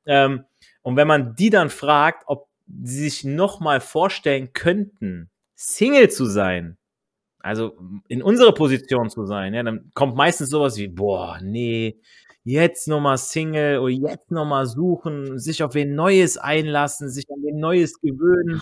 Ähm, 0.07 0.45
und 0.81 0.95
wenn 0.95 1.07
man 1.07 1.35
die 1.35 1.49
dann 1.51 1.69
fragt, 1.69 2.23
ob 2.27 2.47
sie 2.83 3.09
sich 3.09 3.23
nochmal 3.23 3.81
vorstellen 3.81 4.53
könnten, 4.53 5.29
Single 5.53 6.09
zu 6.09 6.25
sein, 6.25 6.77
also 7.39 7.77
in 8.07 8.23
unserer 8.23 8.53
Position 8.53 9.09
zu 9.09 9.25
sein, 9.25 9.53
ja, 9.53 9.61
dann 9.61 9.91
kommt 9.93 10.15
meistens 10.15 10.49
sowas 10.49 10.77
wie, 10.77 10.87
boah, 10.87 11.39
nee, 11.43 11.99
jetzt 12.45 12.87
nochmal 12.87 13.17
Single 13.17 13.79
oder 13.79 13.91
jetzt 13.91 14.31
nochmal 14.31 14.67
suchen, 14.67 15.39
sich 15.39 15.63
auf 15.63 15.73
wen 15.73 15.95
Neues 15.95 16.37
einlassen, 16.37 17.09
sich 17.09 17.25
an 17.29 17.43
wen 17.43 17.59
Neues 17.59 17.99
gewöhnen. 17.99 18.61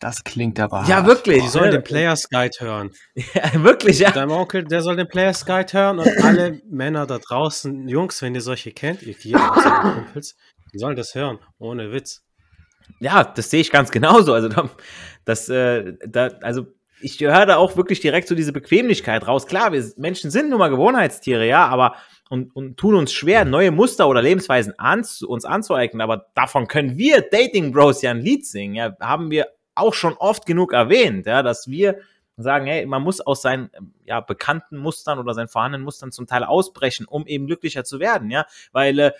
Das 0.00 0.24
klingt 0.24 0.58
aber. 0.58 0.84
Ja, 0.88 1.06
wirklich. 1.06 1.44
Die 1.44 1.48
sollen 1.48 1.70
den 1.70 1.84
Players 1.84 2.28
Guide 2.28 2.56
hören. 2.58 2.90
Ja, 3.34 3.62
wirklich, 3.62 4.00
ja. 4.00 4.10
Dein 4.10 4.30
Onkel, 4.30 4.64
der 4.64 4.82
soll 4.82 4.96
den 4.96 5.06
Players 5.06 5.46
Guide 5.46 5.72
hören 5.72 6.00
und 6.00 6.08
alle 6.24 6.60
Männer 6.68 7.06
da 7.06 7.18
draußen, 7.18 7.88
Jungs, 7.88 8.20
wenn 8.20 8.34
ihr 8.34 8.40
solche 8.40 8.72
kennt, 8.72 9.02
ihr 9.02 9.14
hier, 9.14 9.38
Kumpels, 9.38 10.36
die 10.74 10.78
sollen 10.78 10.96
das 10.96 11.14
hören, 11.14 11.38
ohne 11.58 11.92
Witz. 11.92 12.24
Ja, 12.98 13.22
das 13.22 13.50
sehe 13.50 13.60
ich 13.60 13.70
ganz 13.70 13.92
genauso. 13.92 14.34
Also, 14.34 14.48
das, 15.24 15.48
äh, 15.48 15.94
da, 16.04 16.26
also 16.42 16.66
ich 17.00 17.20
höre 17.20 17.46
da 17.46 17.56
auch 17.56 17.76
wirklich 17.76 18.00
direkt 18.00 18.26
so 18.26 18.34
diese 18.34 18.52
Bequemlichkeit 18.52 19.26
raus. 19.26 19.46
Klar, 19.46 19.72
wir 19.72 19.84
Menschen 19.96 20.30
sind 20.32 20.50
nun 20.50 20.58
mal 20.58 20.68
Gewohnheitstiere, 20.68 21.46
ja, 21.46 21.66
aber 21.68 21.94
und, 22.32 22.56
und 22.56 22.78
tun 22.78 22.94
uns 22.94 23.12
schwer, 23.12 23.44
neue 23.44 23.70
Muster 23.70 24.08
oder 24.08 24.22
Lebensweisen 24.22 24.72
anzu, 24.78 25.28
uns 25.28 25.44
anzueignen. 25.44 26.00
Aber 26.00 26.30
davon 26.34 26.66
können 26.66 26.96
wir 26.96 27.20
Dating 27.20 27.72
Bros 27.72 28.00
ja 28.00 28.10
ein 28.10 28.22
Lied 28.22 28.46
singen. 28.46 28.74
Ja, 28.74 28.96
haben 29.00 29.30
wir 29.30 29.48
auch 29.74 29.92
schon 29.92 30.14
oft 30.14 30.46
genug 30.46 30.72
erwähnt, 30.72 31.26
ja, 31.26 31.42
dass 31.42 31.68
wir 31.68 31.98
sagen, 32.38 32.64
hey, 32.64 32.86
man 32.86 33.02
muss 33.02 33.20
aus 33.20 33.42
seinen 33.42 33.68
ja, 34.06 34.20
bekannten 34.20 34.78
Mustern 34.78 35.18
oder 35.18 35.34
seinen 35.34 35.48
vorhandenen 35.48 35.84
Mustern 35.84 36.10
zum 36.10 36.26
Teil 36.26 36.42
ausbrechen, 36.42 37.04
um 37.04 37.26
eben 37.26 37.46
glücklicher 37.46 37.84
zu 37.84 38.00
werden, 38.00 38.30
ja, 38.30 38.46
weil 38.72 38.98
äh, 38.98 39.12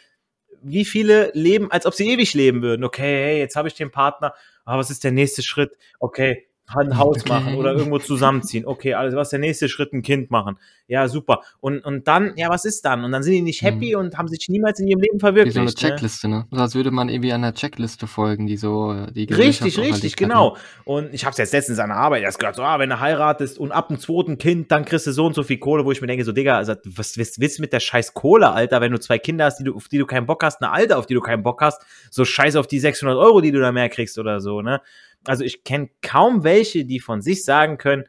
wie 0.63 0.87
viele 0.87 1.31
leben, 1.35 1.71
als 1.71 1.85
ob 1.85 1.93
sie 1.93 2.09
ewig 2.09 2.33
leben 2.33 2.63
würden. 2.63 2.83
Okay, 2.83 3.25
hey, 3.25 3.39
jetzt 3.41 3.57
habe 3.57 3.69
ich 3.69 3.75
den 3.75 3.91
Partner, 3.91 4.33
aber 4.65 4.79
was 4.79 4.91
ist 4.91 5.05
der 5.05 5.13
nächste 5.13 5.43
Schritt? 5.43 5.77
Okay, 5.99 6.49
ein 6.69 6.99
Haus 6.99 7.25
machen 7.27 7.57
oder 7.57 7.75
irgendwo 7.75 7.99
zusammenziehen. 7.99 8.67
Okay, 8.67 8.95
also 8.95 9.17
was 9.17 9.29
ist 9.29 9.33
der 9.33 9.41
nächste 9.41 9.69
Schritt? 9.69 9.93
Ein 9.93 10.03
Kind 10.03 10.31
machen. 10.31 10.59
Ja, 10.89 11.09
super. 11.09 11.43
Und, 11.61 11.85
und 11.85 12.09
dann, 12.09 12.33
ja, 12.37 12.49
was 12.49 12.65
ist 12.65 12.85
dann? 12.85 13.05
Und 13.05 13.13
dann 13.13 13.23
sind 13.23 13.35
die 13.35 13.43
nicht 13.43 13.63
happy 13.63 13.95
mhm. 13.95 14.01
und 14.01 14.19
haben 14.19 14.29
sich 14.29 14.49
niemals 14.49 14.79
in 14.81 14.89
ihrem 14.89 15.01
Leben 15.01 15.21
verwirklicht. 15.21 15.55
Wie 15.55 15.59
so 15.59 15.61
eine 15.61 15.71
ne? 15.71 15.75
Checkliste, 15.75 16.29
ne? 16.29 16.47
ne? 16.51 16.61
als 16.61 16.75
würde 16.75 16.91
man 16.91 17.09
irgendwie 17.09 17.33
einer 17.33 17.55
Checkliste 17.55 18.07
folgen, 18.07 18.47
die 18.47 18.57
so 18.57 19.07
die 19.15 19.25
Richtig, 19.25 19.79
richtig, 19.79 20.17
genau. 20.17 20.57
Und 20.85 21.13
ich 21.15 21.25
habe 21.25 21.33
es 21.33 21.39
jetzt 21.39 21.53
letztens 21.53 21.79
an 21.79 21.91
der 21.91 21.99
Arbeit 21.99 22.23
erst 22.23 22.39
gehört, 22.39 22.57
so, 22.57 22.63
ah, 22.63 22.79
wenn 22.79 22.91
du 22.91 23.01
heiratest 23.01 23.59
und 23.59 23.73
ab 23.73 23.89
dem 23.89 23.99
zweiten 23.99 24.39
Kind, 24.39 24.71
dann 24.71 24.85
kriegst 24.85 25.07
du 25.07 25.13
so 25.13 25.27
und 25.27 25.35
so 25.35 25.43
viel 25.43 25.59
Kohle, 25.59 25.85
wo 25.85 25.93
ich 25.93 26.01
mir 26.01 26.07
denke, 26.07 26.25
so, 26.25 26.33
Digga, 26.33 26.57
also, 26.57 26.75
was, 26.85 27.19
was 27.19 27.39
willst 27.39 27.59
du 27.59 27.63
mit 27.63 27.73
der 27.73 27.81
scheiß 27.81 28.15
Kohle, 28.15 28.51
Alter, 28.51 28.81
wenn 28.81 28.93
du 28.93 29.01
zwei 29.01 29.19
Kinder 29.19 29.47
hast, 29.47 29.59
die 29.59 29.65
du, 29.65 29.77
auf 29.77 29.89
die 29.89 29.99
du 29.99 30.07
keinen 30.07 30.27
Bock 30.27 30.43
hast, 30.43 30.63
eine 30.63 30.73
Alte, 30.73 30.97
auf 30.97 31.07
die 31.07 31.15
du 31.15 31.21
keinen 31.21 31.43
Bock 31.43 31.61
hast, 31.61 31.83
so 32.11 32.25
scheiß 32.25 32.57
auf 32.57 32.67
die 32.67 32.81
600 32.81 33.17
Euro, 33.17 33.41
die 33.41 33.53
du 33.53 33.61
da 33.61 33.73
mehr 33.73 33.89
kriegst 33.89 34.19
oder 34.19 34.41
so, 34.41 34.63
ne? 34.63 34.81
Also 35.27 35.45
ich 35.45 35.65
kenne 35.65 35.91
kaum 36.03 36.45
welche, 36.45 36.85
die 36.85 37.01
von 37.01 37.23
sich 37.23 37.45
sagen 37.45 37.79
können, 37.79 38.05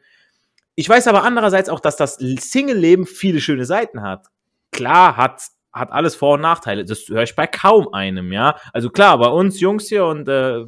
ich 0.76 0.88
weiß 0.88 1.06
aber 1.06 1.22
andererseits 1.22 1.68
auch, 1.68 1.78
dass 1.78 1.96
das 1.96 2.16
Single-Leben 2.16 3.06
viele 3.06 3.40
schöne 3.40 3.64
Seiten 3.64 4.02
hat. 4.02 4.26
Klar 4.72 5.16
hat 5.16 5.40
hat 5.74 5.90
alles 5.90 6.14
Vor- 6.14 6.34
und 6.34 6.40
Nachteile. 6.40 6.84
Das 6.84 7.08
höre 7.08 7.24
ich 7.24 7.34
bei 7.34 7.46
kaum 7.46 7.92
einem, 7.92 8.32
ja. 8.32 8.56
Also 8.72 8.90
klar, 8.90 9.18
bei 9.18 9.26
uns 9.26 9.60
Jungs 9.60 9.88
hier 9.88 10.06
und 10.06 10.28
äh, 10.28 10.60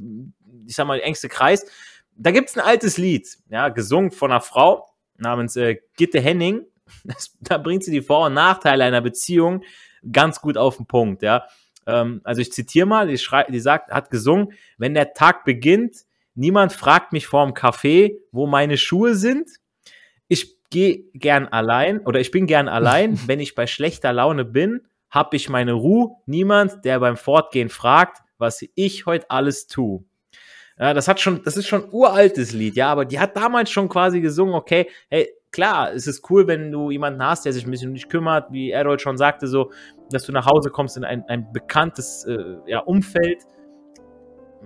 ich 0.67 0.75
sag 0.75 0.87
mal, 0.87 1.01
engste 1.01 1.29
Kreis, 1.29 1.65
da 2.17 2.33
gibt's 2.33 2.57
ein 2.59 2.65
altes 2.65 2.99
Lied, 2.99 3.29
ja, 3.49 3.69
gesungen 3.69 4.11
von 4.11 4.33
einer 4.33 4.41
Frau 4.41 4.89
namens 5.17 5.57
äh, 5.57 5.79
Gitte 5.97 6.21
Henning. 6.21 6.67
Das, 7.03 7.37
da 7.41 7.59
bringt 7.59 7.83
sie 7.83 7.91
die 7.91 8.01
Vor- 8.01 8.27
und 8.27 8.35
Nachteile 8.35 8.85
einer 8.85 9.01
Beziehung 9.01 9.65
ganz 10.13 10.41
gut 10.41 10.57
auf 10.57 10.77
den 10.77 10.87
Punkt, 10.87 11.23
ja. 11.23 11.45
Ähm, 11.85 12.21
also 12.23 12.41
ich 12.41 12.53
zitiere 12.53 12.87
mal, 12.87 13.09
die, 13.09 13.19
schrei 13.19 13.45
die 13.45 13.59
sagt, 13.59 13.91
hat 13.91 14.11
gesungen, 14.11 14.53
wenn 14.79 14.95
der 14.95 15.13
Tag 15.13 15.45
beginnt, 15.45 16.05
Niemand 16.37 16.73
fragt 16.73 17.13
mich 17.13 17.27
vorm 17.27 17.53
Café, 17.53 18.19
wo 18.31 18.47
meine 18.47 18.77
Schuhe 18.77 19.15
sind. 19.15 19.49
Ich 20.29 20.57
gehe 20.71 21.05
gern 21.15 21.49
allein 21.49 22.01
oder 22.01 22.21
ich 22.21 22.31
bin 22.31 22.47
gern 22.47 22.69
allein. 22.69 23.19
Wenn 23.27 23.41
ich 23.41 23.55
bei 23.55 23.67
schlechter 23.67 24.13
Laune 24.13 24.45
bin, 24.45 24.83
habe 25.11 25.35
ich 25.37 25.49
meine 25.49 25.73
Ruhe. 25.73 26.11
Niemand, 26.27 26.85
der 26.85 27.01
beim 27.01 27.17
Fortgehen 27.17 27.71
fragt, 27.71 28.19
was 28.39 28.63
ich 28.75 29.07
heute 29.07 29.31
alles 29.31 29.67
tue. 29.67 30.05
Ja, 30.79 30.93
das 30.93 31.09
hat 31.09 31.21
schon, 31.21 31.43
das 31.43 31.57
ist 31.57 31.67
schon 31.67 31.85
ein 31.85 31.91
uraltes 31.91 32.53
Lied, 32.53 32.77
ja, 32.77 32.89
aber 32.93 33.07
die 33.07 33.19
hat 33.19 33.35
damals 33.35 33.71
schon 33.71 33.89
quasi 33.89 34.21
gesungen, 34.21 34.55
okay, 34.55 34.91
hey, 35.09 35.27
klar, 35.51 35.95
es 35.95 36.07
ist 36.07 36.31
cool, 36.31 36.47
wenn 36.47 36.71
du 36.71 36.91
jemanden 36.91 37.25
hast, 37.25 37.47
der 37.47 37.55
sich 37.55 37.65
ein 37.65 37.71
bisschen 37.71 37.89
um 37.89 37.95
dich 37.95 38.11
kümmert, 38.11 38.53
wie 38.53 38.73
Errol 38.73 38.99
schon 38.99 39.17
sagte, 39.17 39.47
so, 39.47 39.73
dass 40.11 40.25
du 40.25 40.33
nach 40.33 40.45
Hause 40.45 40.69
kommst 40.69 40.99
in 40.99 41.05
ein, 41.05 41.25
ein 41.29 41.51
bekanntes 41.51 42.27
äh, 42.27 42.57
ja, 42.67 42.81
Umfeld, 42.81 43.43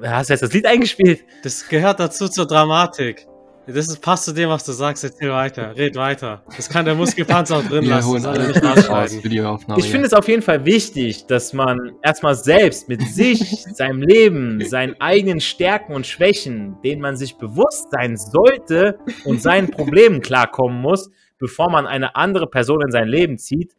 Hast 0.02 0.30
du 0.30 0.34
jetzt 0.34 0.42
das 0.42 0.52
Lied 0.52 0.66
eingespielt? 0.66 1.24
Das 1.42 1.68
gehört 1.68 2.00
dazu 2.00 2.28
zur 2.28 2.46
Dramatik. 2.46 3.26
Das 3.66 3.88
ist, 3.88 4.00
passt 4.00 4.24
zu 4.24 4.32
dem, 4.32 4.48
was 4.48 4.64
du 4.64 4.72
sagst. 4.72 5.04
Erzähl 5.04 5.30
weiter. 5.30 5.76
Red 5.76 5.94
weiter. 5.94 6.42
Das 6.56 6.68
kann 6.68 6.84
der 6.84 6.94
Muskelpanzer 6.94 7.58
auch 7.58 7.64
drin 7.64 7.84
lassen. 7.84 8.08
Holen 8.08 8.26
alle 8.26 8.48
nicht 8.48 9.78
Ich 9.78 9.90
finde 9.90 10.06
es 10.06 10.12
auf 10.12 10.26
jeden 10.28 10.42
Fall 10.42 10.64
wichtig, 10.64 11.26
dass 11.26 11.52
man 11.52 11.92
erstmal 12.02 12.34
selbst 12.34 12.88
mit 12.88 13.02
sich, 13.02 13.62
seinem 13.74 14.02
Leben, 14.02 14.64
seinen 14.64 15.00
eigenen 15.00 15.40
Stärken 15.40 15.94
und 15.94 16.06
Schwächen, 16.06 16.80
denen 16.82 17.00
man 17.00 17.16
sich 17.16 17.36
bewusst 17.36 17.90
sein 17.90 18.16
sollte 18.16 18.98
und 19.24 19.40
seinen 19.40 19.70
Problemen 19.70 20.20
klarkommen 20.20 20.80
muss, 20.80 21.10
bevor 21.38 21.70
man 21.70 21.86
eine 21.86 22.16
andere 22.16 22.48
Person 22.48 22.82
in 22.82 22.90
sein 22.90 23.08
Leben 23.08 23.38
zieht 23.38 23.74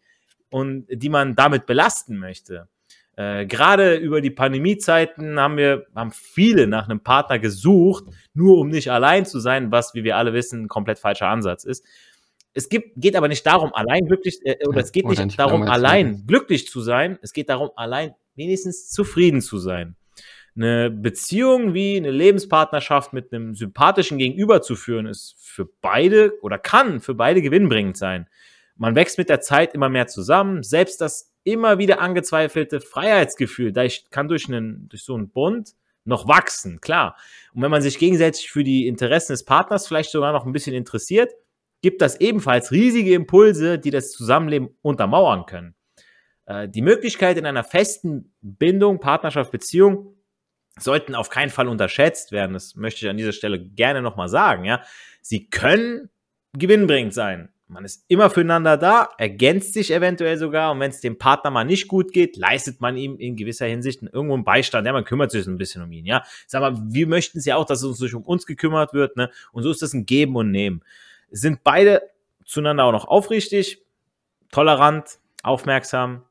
und 0.50 0.86
die 0.90 1.10
man 1.10 1.36
damit 1.36 1.66
belasten 1.66 2.18
möchte. 2.18 2.68
Äh, 3.18 3.46
Gerade 3.46 3.96
über 3.96 4.22
die 4.22 4.30
Pandemiezeiten 4.30 5.40
haben 5.40 5.58
wir, 5.58 5.86
haben 5.96 6.12
viele 6.12 6.68
nach 6.68 6.88
einem 6.88 7.02
Partner 7.02 7.40
gesucht, 7.40 8.06
nur 8.34 8.58
um 8.58 8.70
nicht 8.70 8.92
allein 8.92 9.26
zu 9.26 9.40
sein, 9.40 9.72
was, 9.72 9.94
wie 9.94 10.04
wir 10.04 10.18
alle 10.18 10.34
wissen, 10.34 10.64
ein 10.64 10.68
komplett 10.68 11.00
falscher 11.00 11.28
Ansatz 11.28 11.64
ist. 11.64 11.86
Es 12.54 12.68
gibt, 12.68 13.00
geht 13.02 13.16
aber 13.16 13.28
nicht 13.28 13.46
darum, 13.46 13.74
allein 13.74 14.06
glücklich, 14.06 14.40
äh, 14.44 14.58
oder 14.68 14.82
es 14.82 14.92
geht 14.92 15.06
oder 15.06 15.26
nicht 15.26 15.40
darum, 15.40 15.64
allein 15.64 16.26
glücklich 16.28 16.68
zu 16.68 16.82
sein. 16.82 17.18
Es 17.22 17.34
geht 17.34 17.50
darum, 17.50 17.72
allein 17.76 18.14
wenigstens 18.36 18.90
zufrieden 18.90 19.42
zu 19.42 19.58
sein. 19.58 19.96
Eine 20.56 20.90
Beziehung 20.90 21.74
wie 21.74 21.96
eine 21.96 22.12
Lebenspartnerschaft 22.12 23.14
mit 23.14 23.32
einem 23.32 23.56
sympathischen 23.56 24.18
Gegenüber 24.18 24.62
zu 24.62 24.76
führen, 24.76 25.06
ist 25.06 25.36
für 25.40 25.66
beide 25.82 26.34
oder 26.42 26.58
kann 26.58 27.00
für 27.00 27.14
beide 27.14 27.42
gewinnbringend 27.42 27.96
sein. 27.96 28.28
Man 28.76 28.96
wächst 28.96 29.18
mit 29.18 29.30
der 29.30 29.40
Zeit 29.40 29.74
immer 29.74 29.88
mehr 29.88 30.08
zusammen. 30.08 30.64
Selbst 30.64 31.00
das 31.00 31.31
immer 31.44 31.78
wieder 31.78 32.00
angezweifelte 32.02 32.82
Freiheitsgefühl, 32.82 33.72
da 33.72 33.84
ich 33.84 34.10
kann 34.10 34.28
durch, 34.28 34.48
einen, 34.48 34.88
durch 34.90 35.04
so 35.04 35.16
einen 35.16 35.30
Bund 35.30 35.74
noch 36.04 36.28
wachsen, 36.28 36.82
klar. 36.82 37.16
Und 37.54 37.62
wenn 37.62 37.72
man 37.72 37.82
sich 37.82 38.00
gegenseitig 38.00 38.50
für 38.50 38.64
die 38.64 38.88
Interessen 38.88 39.34
des 39.34 39.46
Partners 39.46 39.88
vielleicht 39.88 40.12
sogar 40.12 40.34
noch 40.34 40.46
ein 40.46 40.52
bisschen 40.52 40.76
interessiert, 40.76 41.32
gibt 41.82 42.02
das 42.02 42.20
ebenfalls 42.20 42.72
riesige 42.72 43.14
Impulse, 43.14 43.80
die 43.80 43.92
das 43.92 44.12
Zusammenleben 44.12 44.70
untermauern 44.82 45.46
können. 45.46 45.76
Äh, 46.46 46.70
die 46.70 46.82
Möglichkeit 46.82 47.38
in 47.38 47.46
einer 47.46 47.64
festen 47.64 48.34
Bindung, 48.42 49.00
Partnerschaft, 49.00 49.52
Beziehung 49.52 50.16
sollten 50.80 51.16
auf 51.16 51.30
keinen 51.30 51.50
Fall 51.50 51.68
unterschätzt 51.68 52.32
werden. 52.32 52.54
Das 52.54 52.76
möchte 52.76 53.06
ich 53.06 53.10
an 53.10 53.18
dieser 53.18 53.34
Stelle 53.34 53.60
gerne 53.60 54.02
nochmal 54.02 54.30
sagen. 54.30 54.66
Ja, 54.66 54.84
sie 55.22 55.50
können 55.50 56.10
gewinnbringend 56.54 57.14
sein. 57.14 57.50
Man 57.72 57.86
ist 57.86 58.04
immer 58.10 58.30
füreinander 58.30 58.76
da, 58.76 59.12
ergänzt 59.18 59.72
sich 59.72 59.94
eventuell 59.94 60.38
sogar 60.38 60.74
und 60.74 60.82
wenn 60.82 60.92
es 60.92 61.00
dem 61.00 61.18
Partner 61.18 61.52
mal 61.52 61.64
nicht 61.64 61.88
gut 61.88 62.12
geht, 62.12 62.36
leistet 62.36 62.82
man 62.82 62.98
ihm 62.98 63.18
in 63.18 63.38
gewisser 63.38 63.66
Hinsicht 63.66 64.04
irgendwo 64.04 64.34
einen 64.34 64.44
Beistand. 64.44 64.86
Ja, 64.86 64.92
man 64.92 65.06
kümmert 65.06 65.32
sich 65.32 65.48
ein 65.48 65.58
bisschen 65.58 65.82
um 65.82 65.90
ihn, 65.94 66.06
ja. 66.06 66.26
Sag 66.48 66.60
mal, 66.60 66.78
wir 66.90 67.08
möchten 67.08 67.38
es 67.38 67.46
ja 67.46 67.56
auch, 67.56 67.64
dass 67.64 67.82
es 67.82 68.02
uns 68.02 68.14
um 68.14 68.24
uns 68.24 68.46
gekümmert 68.46 68.94
wird, 68.94 69.16
ne? 69.16 69.32
Und 69.54 69.64
so 69.64 69.72
ist 69.72 69.82
das 69.82 69.94
ein 69.94 70.06
Geben 70.06 70.36
und 70.36 70.52
Nehmen. 70.52 70.84
Sind 71.30 71.64
beide 71.64 72.02
zueinander 72.44 72.84
auch 72.84 72.92
noch 72.92 73.06
aufrichtig, 73.06 73.82
tolerant, 74.52 75.20
aufmerksam, 75.42 76.26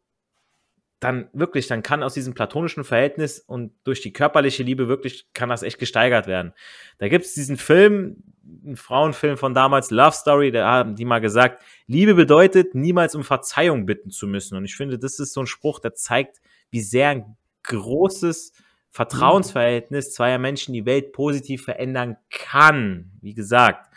dann 0.98 1.30
wirklich, 1.32 1.68
dann 1.68 1.82
kann 1.82 2.02
aus 2.02 2.12
diesem 2.12 2.34
platonischen 2.34 2.84
Verhältnis 2.84 3.38
und 3.38 3.72
durch 3.84 4.02
die 4.02 4.12
körperliche 4.12 4.62
Liebe 4.62 4.88
wirklich, 4.88 5.32
kann 5.32 5.48
das 5.48 5.62
echt 5.62 5.78
gesteigert 5.78 6.26
werden. 6.26 6.52
Da 6.98 7.08
gibt 7.08 7.24
es 7.24 7.32
diesen 7.32 7.56
Film, 7.56 8.29
einen 8.64 8.76
Frauenfilm 8.76 9.36
von 9.36 9.54
damals, 9.54 9.90
Love 9.90 10.12
Story, 10.12 10.50
da 10.50 10.68
haben 10.68 10.96
die 10.96 11.04
mal 11.04 11.20
gesagt, 11.20 11.62
Liebe 11.86 12.14
bedeutet, 12.14 12.74
niemals 12.74 13.14
um 13.14 13.24
Verzeihung 13.24 13.86
bitten 13.86 14.10
zu 14.10 14.26
müssen. 14.26 14.56
Und 14.56 14.64
ich 14.64 14.76
finde, 14.76 14.98
das 14.98 15.18
ist 15.18 15.32
so 15.32 15.40
ein 15.40 15.46
Spruch, 15.46 15.78
der 15.78 15.94
zeigt, 15.94 16.40
wie 16.70 16.80
sehr 16.80 17.10
ein 17.10 17.36
großes 17.64 18.52
Vertrauensverhältnis 18.90 20.12
zweier 20.12 20.38
Menschen 20.38 20.72
die 20.74 20.86
Welt 20.86 21.12
positiv 21.12 21.64
verändern 21.64 22.16
kann. 22.30 23.12
Wie 23.20 23.34
gesagt. 23.34 23.92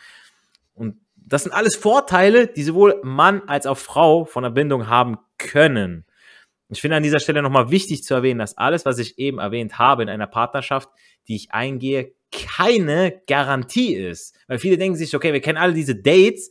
Und 0.74 0.96
das 1.16 1.44
sind 1.44 1.52
alles 1.52 1.76
Vorteile, 1.76 2.46
die 2.46 2.62
sowohl 2.62 3.00
Mann 3.02 3.42
als 3.48 3.66
auch 3.66 3.78
Frau 3.78 4.24
von 4.24 4.42
der 4.42 4.50
Bindung 4.50 4.88
haben 4.88 5.18
können. 5.38 6.04
Ich 6.68 6.80
finde 6.80 6.96
an 6.96 7.02
dieser 7.02 7.20
Stelle 7.20 7.42
nochmal 7.42 7.70
wichtig 7.70 8.02
zu 8.02 8.14
erwähnen, 8.14 8.38
dass 8.38 8.56
alles, 8.56 8.84
was 8.84 8.98
ich 8.98 9.18
eben 9.18 9.38
erwähnt 9.38 9.78
habe 9.78 10.02
in 10.02 10.08
einer 10.08 10.26
Partnerschaft, 10.26 10.88
die 11.28 11.36
ich 11.36 11.52
eingehe, 11.52 12.13
keine 12.32 13.20
Garantie 13.26 13.94
ist. 13.94 14.36
Weil 14.46 14.58
viele 14.58 14.78
denken 14.78 14.96
sich, 14.96 15.14
okay, 15.14 15.32
wir 15.32 15.40
kennen 15.40 15.58
alle 15.58 15.74
diese 15.74 15.94
Dates, 15.94 16.50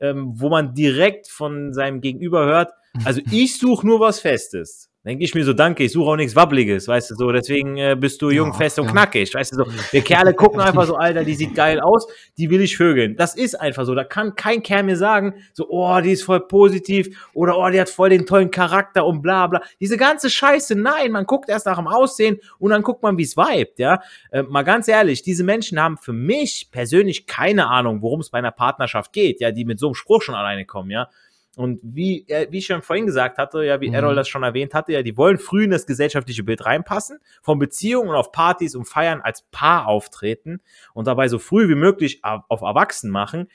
ähm, 0.00 0.32
wo 0.34 0.48
man 0.48 0.74
direkt 0.74 1.28
von 1.28 1.72
seinem 1.72 2.00
Gegenüber 2.00 2.44
hört, 2.44 2.72
also 3.04 3.20
ich 3.30 3.58
suche 3.58 3.86
nur 3.86 4.00
was 4.00 4.20
Festes. 4.20 4.91
Denke 5.04 5.24
ich 5.24 5.34
mir 5.34 5.44
so, 5.44 5.52
danke, 5.52 5.82
ich 5.82 5.92
suche 5.92 6.10
auch 6.10 6.16
nichts 6.16 6.36
Wabbliges, 6.36 6.86
weißt 6.86 7.10
du, 7.10 7.14
so, 7.16 7.32
deswegen 7.32 7.76
äh, 7.76 7.96
bist 7.98 8.22
du 8.22 8.30
jung, 8.30 8.48
Ja, 8.48 8.54
fest 8.54 8.78
und 8.78 8.86
ja. 8.86 8.92
knackig, 8.92 9.34
weißt 9.34 9.52
du, 9.52 9.56
so. 9.56 9.64
Wir 9.90 10.02
Kerle 10.02 10.32
gucken 10.34 10.60
einfach 10.60 10.86
so, 10.86 10.94
Alter, 10.94 11.24
die 11.24 11.34
sieht 11.34 11.54
geil 11.54 11.80
aus, 11.80 12.06
die 12.38 12.50
will 12.50 12.60
ich 12.60 12.76
vögeln. 12.76 13.16
Das 13.16 13.34
ist 13.34 13.60
einfach 13.60 13.84
so, 13.84 13.94
da 13.94 14.04
kann 14.04 14.36
kein 14.36 14.62
Kerl 14.62 14.84
mir 14.84 14.96
sagen, 14.96 15.34
so, 15.54 15.68
oh, 15.68 16.00
die 16.00 16.12
ist 16.12 16.22
voll 16.22 16.46
positiv 16.46 17.28
oder 17.34 17.58
oh, 17.58 17.68
die 17.68 17.80
hat 17.80 17.88
voll 17.88 18.10
den 18.10 18.26
tollen 18.26 18.50
Charakter 18.50 19.04
und 19.04 19.22
bla 19.22 19.48
bla. 19.48 19.60
Diese 19.80 19.96
ganze 19.96 20.30
Scheiße, 20.30 20.76
nein, 20.76 21.10
man 21.10 21.26
guckt 21.26 21.48
erst 21.48 21.66
nach 21.66 21.78
dem 21.78 21.88
Aussehen 21.88 22.38
und 22.58 22.70
dann 22.70 22.82
guckt 22.82 23.02
man, 23.02 23.18
wie 23.18 23.24
es 23.24 23.36
vibet, 23.36 23.78
ja. 23.78 24.00
Äh, 24.30 24.44
mal 24.44 24.62
ganz 24.62 24.86
ehrlich, 24.86 25.22
diese 25.22 25.42
Menschen 25.42 25.80
haben 25.80 25.96
für 25.98 26.12
mich 26.12 26.68
persönlich 26.70 27.26
keine 27.26 27.68
Ahnung, 27.68 28.02
worum 28.02 28.20
es 28.20 28.30
bei 28.30 28.38
einer 28.38 28.52
Partnerschaft 28.52 29.12
geht, 29.12 29.40
ja, 29.40 29.50
die 29.50 29.64
mit 29.64 29.80
so 29.80 29.88
einem 29.88 29.94
Spruch 29.94 30.22
schon 30.22 30.36
alleine 30.36 30.64
kommen, 30.64 30.90
ja. 30.90 31.08
Und 31.56 31.80
wie, 31.82 32.26
wie 32.48 32.58
ich 32.58 32.66
schon 32.66 32.80
vorhin 32.80 33.04
gesagt 33.04 33.36
hatte, 33.36 33.62
ja, 33.62 33.80
wie 33.80 33.88
Mhm. 33.88 33.94
Errol 33.94 34.14
das 34.14 34.28
schon 34.28 34.42
erwähnt 34.42 34.72
hatte, 34.72 34.92
ja, 34.92 35.02
die 35.02 35.18
wollen 35.18 35.38
früh 35.38 35.64
in 35.64 35.70
das 35.70 35.86
gesellschaftliche 35.86 36.42
Bild 36.42 36.64
reinpassen, 36.64 37.18
von 37.42 37.58
Beziehungen 37.58 38.08
und 38.08 38.16
auf 38.16 38.32
Partys 38.32 38.74
und 38.74 38.86
Feiern 38.86 39.20
als 39.20 39.42
Paar 39.50 39.86
auftreten 39.86 40.60
und 40.94 41.06
dabei 41.06 41.28
so 41.28 41.38
früh 41.38 41.68
wie 41.68 41.74
möglich 41.74 42.20
auf 42.22 42.62
Erwachsen 42.62 43.10
machen. 43.10 43.48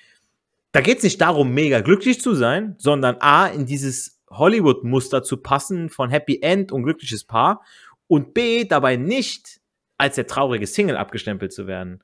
Da 0.74 0.82
geht 0.82 0.98
es 0.98 1.04
nicht 1.04 1.22
darum, 1.22 1.54
mega 1.54 1.82
glücklich 1.82 2.22
zu 2.22 2.36
sein, 2.36 2.76
sondern 2.78 3.18
A, 3.20 3.48
in 3.48 3.66
dieses 3.66 4.20
Hollywood-Muster 4.30 5.24
zu 5.24 5.38
passen 5.38 5.90
von 5.90 6.10
Happy 6.12 6.40
End 6.42 6.72
und 6.72 6.84
glückliches 6.84 7.24
Paar 7.24 7.64
und 8.08 8.36
B, 8.36 8.66
dabei 8.66 8.96
nicht 8.96 9.60
als 9.98 10.16
der 10.16 10.28
traurige 10.28 10.68
Single 10.68 10.98
abgestempelt 10.98 11.52
zu 11.52 11.66
werden. 11.66 12.04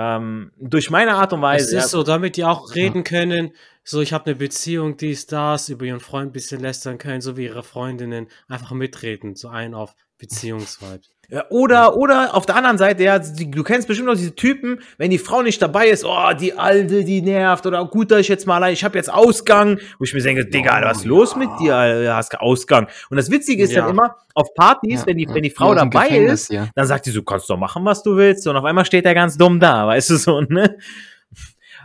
Ähm, 0.00 0.52
durch 0.58 0.90
meine 0.90 1.14
Art 1.14 1.32
und 1.32 1.40
Es 1.40 1.42
Weise. 1.42 1.64
ist 1.76 1.82
ja, 1.82 1.88
so, 1.88 2.02
damit 2.04 2.36
die 2.36 2.44
auch 2.44 2.74
reden 2.76 3.02
können, 3.02 3.52
so 3.82 4.00
ich 4.00 4.12
habe 4.12 4.26
eine 4.26 4.36
Beziehung, 4.36 4.96
die 4.96 5.10
ist 5.10 5.32
das, 5.32 5.68
über 5.70 5.84
ihren 5.86 5.98
Freund 5.98 6.30
ein 6.30 6.32
bisschen 6.32 6.60
lästern 6.60 6.98
können, 6.98 7.20
so 7.20 7.36
wie 7.36 7.46
ihre 7.46 7.64
Freundinnen 7.64 8.28
einfach 8.46 8.70
mitreden, 8.72 9.34
so 9.34 9.48
ein 9.48 9.74
auf 9.74 9.94
Beziehungsvibe. 10.18 11.00
Ja, 11.30 11.44
oder, 11.50 11.94
oder 11.98 12.34
auf 12.34 12.46
der 12.46 12.56
anderen 12.56 12.78
Seite, 12.78 13.02
ja, 13.02 13.18
du 13.18 13.62
kennst 13.62 13.86
bestimmt 13.86 14.08
auch 14.08 14.14
diese 14.14 14.34
Typen, 14.34 14.80
wenn 14.96 15.10
die 15.10 15.18
Frau 15.18 15.42
nicht 15.42 15.60
dabei 15.60 15.88
ist, 15.88 16.02
oh, 16.06 16.32
die 16.32 16.54
Alte, 16.56 17.04
die 17.04 17.20
nervt, 17.20 17.66
oder 17.66 17.84
gut, 17.84 18.10
dass 18.10 18.20
ich 18.20 18.28
jetzt 18.28 18.46
mal 18.46 18.54
allein, 18.56 18.72
ich 18.72 18.82
habe 18.82 18.96
jetzt 18.96 19.12
Ausgang, 19.12 19.78
wo 19.98 20.04
ich 20.04 20.14
mir 20.14 20.22
denke, 20.22 20.46
Digga, 20.46 20.80
was 20.82 21.00
ist 21.00 21.04
los 21.04 21.36
mit 21.36 21.50
dir, 21.60 21.74
du 22.02 22.14
hast 22.14 22.34
Ausgang. 22.40 22.88
Und 23.10 23.18
das 23.18 23.30
Witzige 23.30 23.62
ist 23.64 23.72
Ja. 23.72 23.82
dann 23.82 23.90
immer, 23.90 24.16
auf 24.32 24.54
Partys, 24.54 25.00
Ja, 25.00 25.06
wenn 25.08 25.18
die, 25.18 25.24
ja. 25.26 25.34
wenn 25.34 25.42
die 25.42 25.50
Frau 25.50 25.74
dabei 25.74 26.08
Gefängnis, 26.08 26.44
ist, 26.44 26.50
ja. 26.52 26.68
dann 26.74 26.86
sagt 26.86 27.04
die 27.04 27.10
so, 27.10 27.22
kannst 27.22 27.50
doch 27.50 27.58
machen, 27.58 27.84
was 27.84 28.02
du 28.02 28.16
willst, 28.16 28.46
und 28.46 28.56
auf 28.56 28.64
einmal 28.64 28.86
steht 28.86 29.04
er 29.04 29.12
ganz 29.14 29.36
dumm 29.36 29.60
da, 29.60 29.86
weißt 29.86 30.08
du 30.08 30.16
so, 30.16 30.40
ne? 30.40 30.78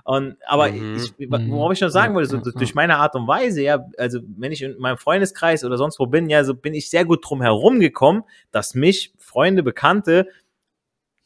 Und, 0.06 0.36
aber 0.46 0.70
Mhm, 0.70 0.96
ich, 1.18 1.30
mhm. 1.30 1.50
worauf 1.52 1.72
ich 1.72 1.80
schon 1.80 1.90
sagen 1.90 2.14
wollte, 2.14 2.30
so, 2.30 2.38
durch 2.38 2.76
meine 2.76 2.98
Art 2.98 3.16
und 3.16 3.26
Weise, 3.28 3.62
ja, 3.62 3.86
also 3.98 4.20
wenn 4.38 4.52
ich 4.52 4.62
in 4.62 4.78
meinem 4.78 4.98
Freundeskreis 4.98 5.64
oder 5.64 5.78
sonst 5.78 5.98
wo 5.98 6.08
bin, 6.08 6.30
ja, 6.30 6.44
so 6.44 6.56
bin 6.56 6.74
ich 6.74 6.90
sehr 6.90 7.06
gut 7.06 7.24
drum 7.28 7.42
herum 7.42 7.80
gekommen, 7.80 8.24
dass 8.52 8.76
mich 8.76 9.14
Freunde, 9.18 9.64
Bekannte, 9.64 10.28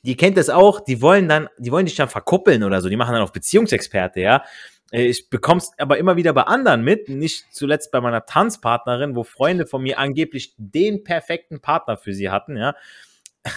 die 0.03 0.15
kennt 0.15 0.37
das 0.37 0.49
auch, 0.49 0.79
die 0.79 1.01
wollen 1.01 1.27
dann, 1.27 1.49
die 1.57 1.71
wollen 1.71 1.87
dich 1.87 1.95
dann 1.95 2.07
verkuppeln 2.07 2.63
oder 2.63 2.81
so, 2.81 2.89
die 2.89 2.97
machen 2.97 3.13
dann 3.13 3.23
auf 3.23 3.33
Beziehungsexperte, 3.33 4.21
ja. 4.21 4.43
Äh, 4.91 5.05
Ich 5.07 5.29
bekomm's 5.29 5.71
aber 5.79 5.97
immer 5.97 6.15
wieder 6.15 6.33
bei 6.33 6.43
anderen 6.43 6.83
mit, 6.83 7.09
nicht 7.09 7.45
zuletzt 7.51 7.91
bei 7.91 7.99
meiner 7.99 8.25
Tanzpartnerin, 8.25 9.15
wo 9.15 9.23
Freunde 9.23 9.65
von 9.65 9.81
mir 9.81 9.97
angeblich 9.97 10.53
den 10.57 11.03
perfekten 11.03 11.61
Partner 11.61 11.97
für 11.97 12.13
sie 12.13 12.29
hatten, 12.29 12.57
ja. 12.57 12.75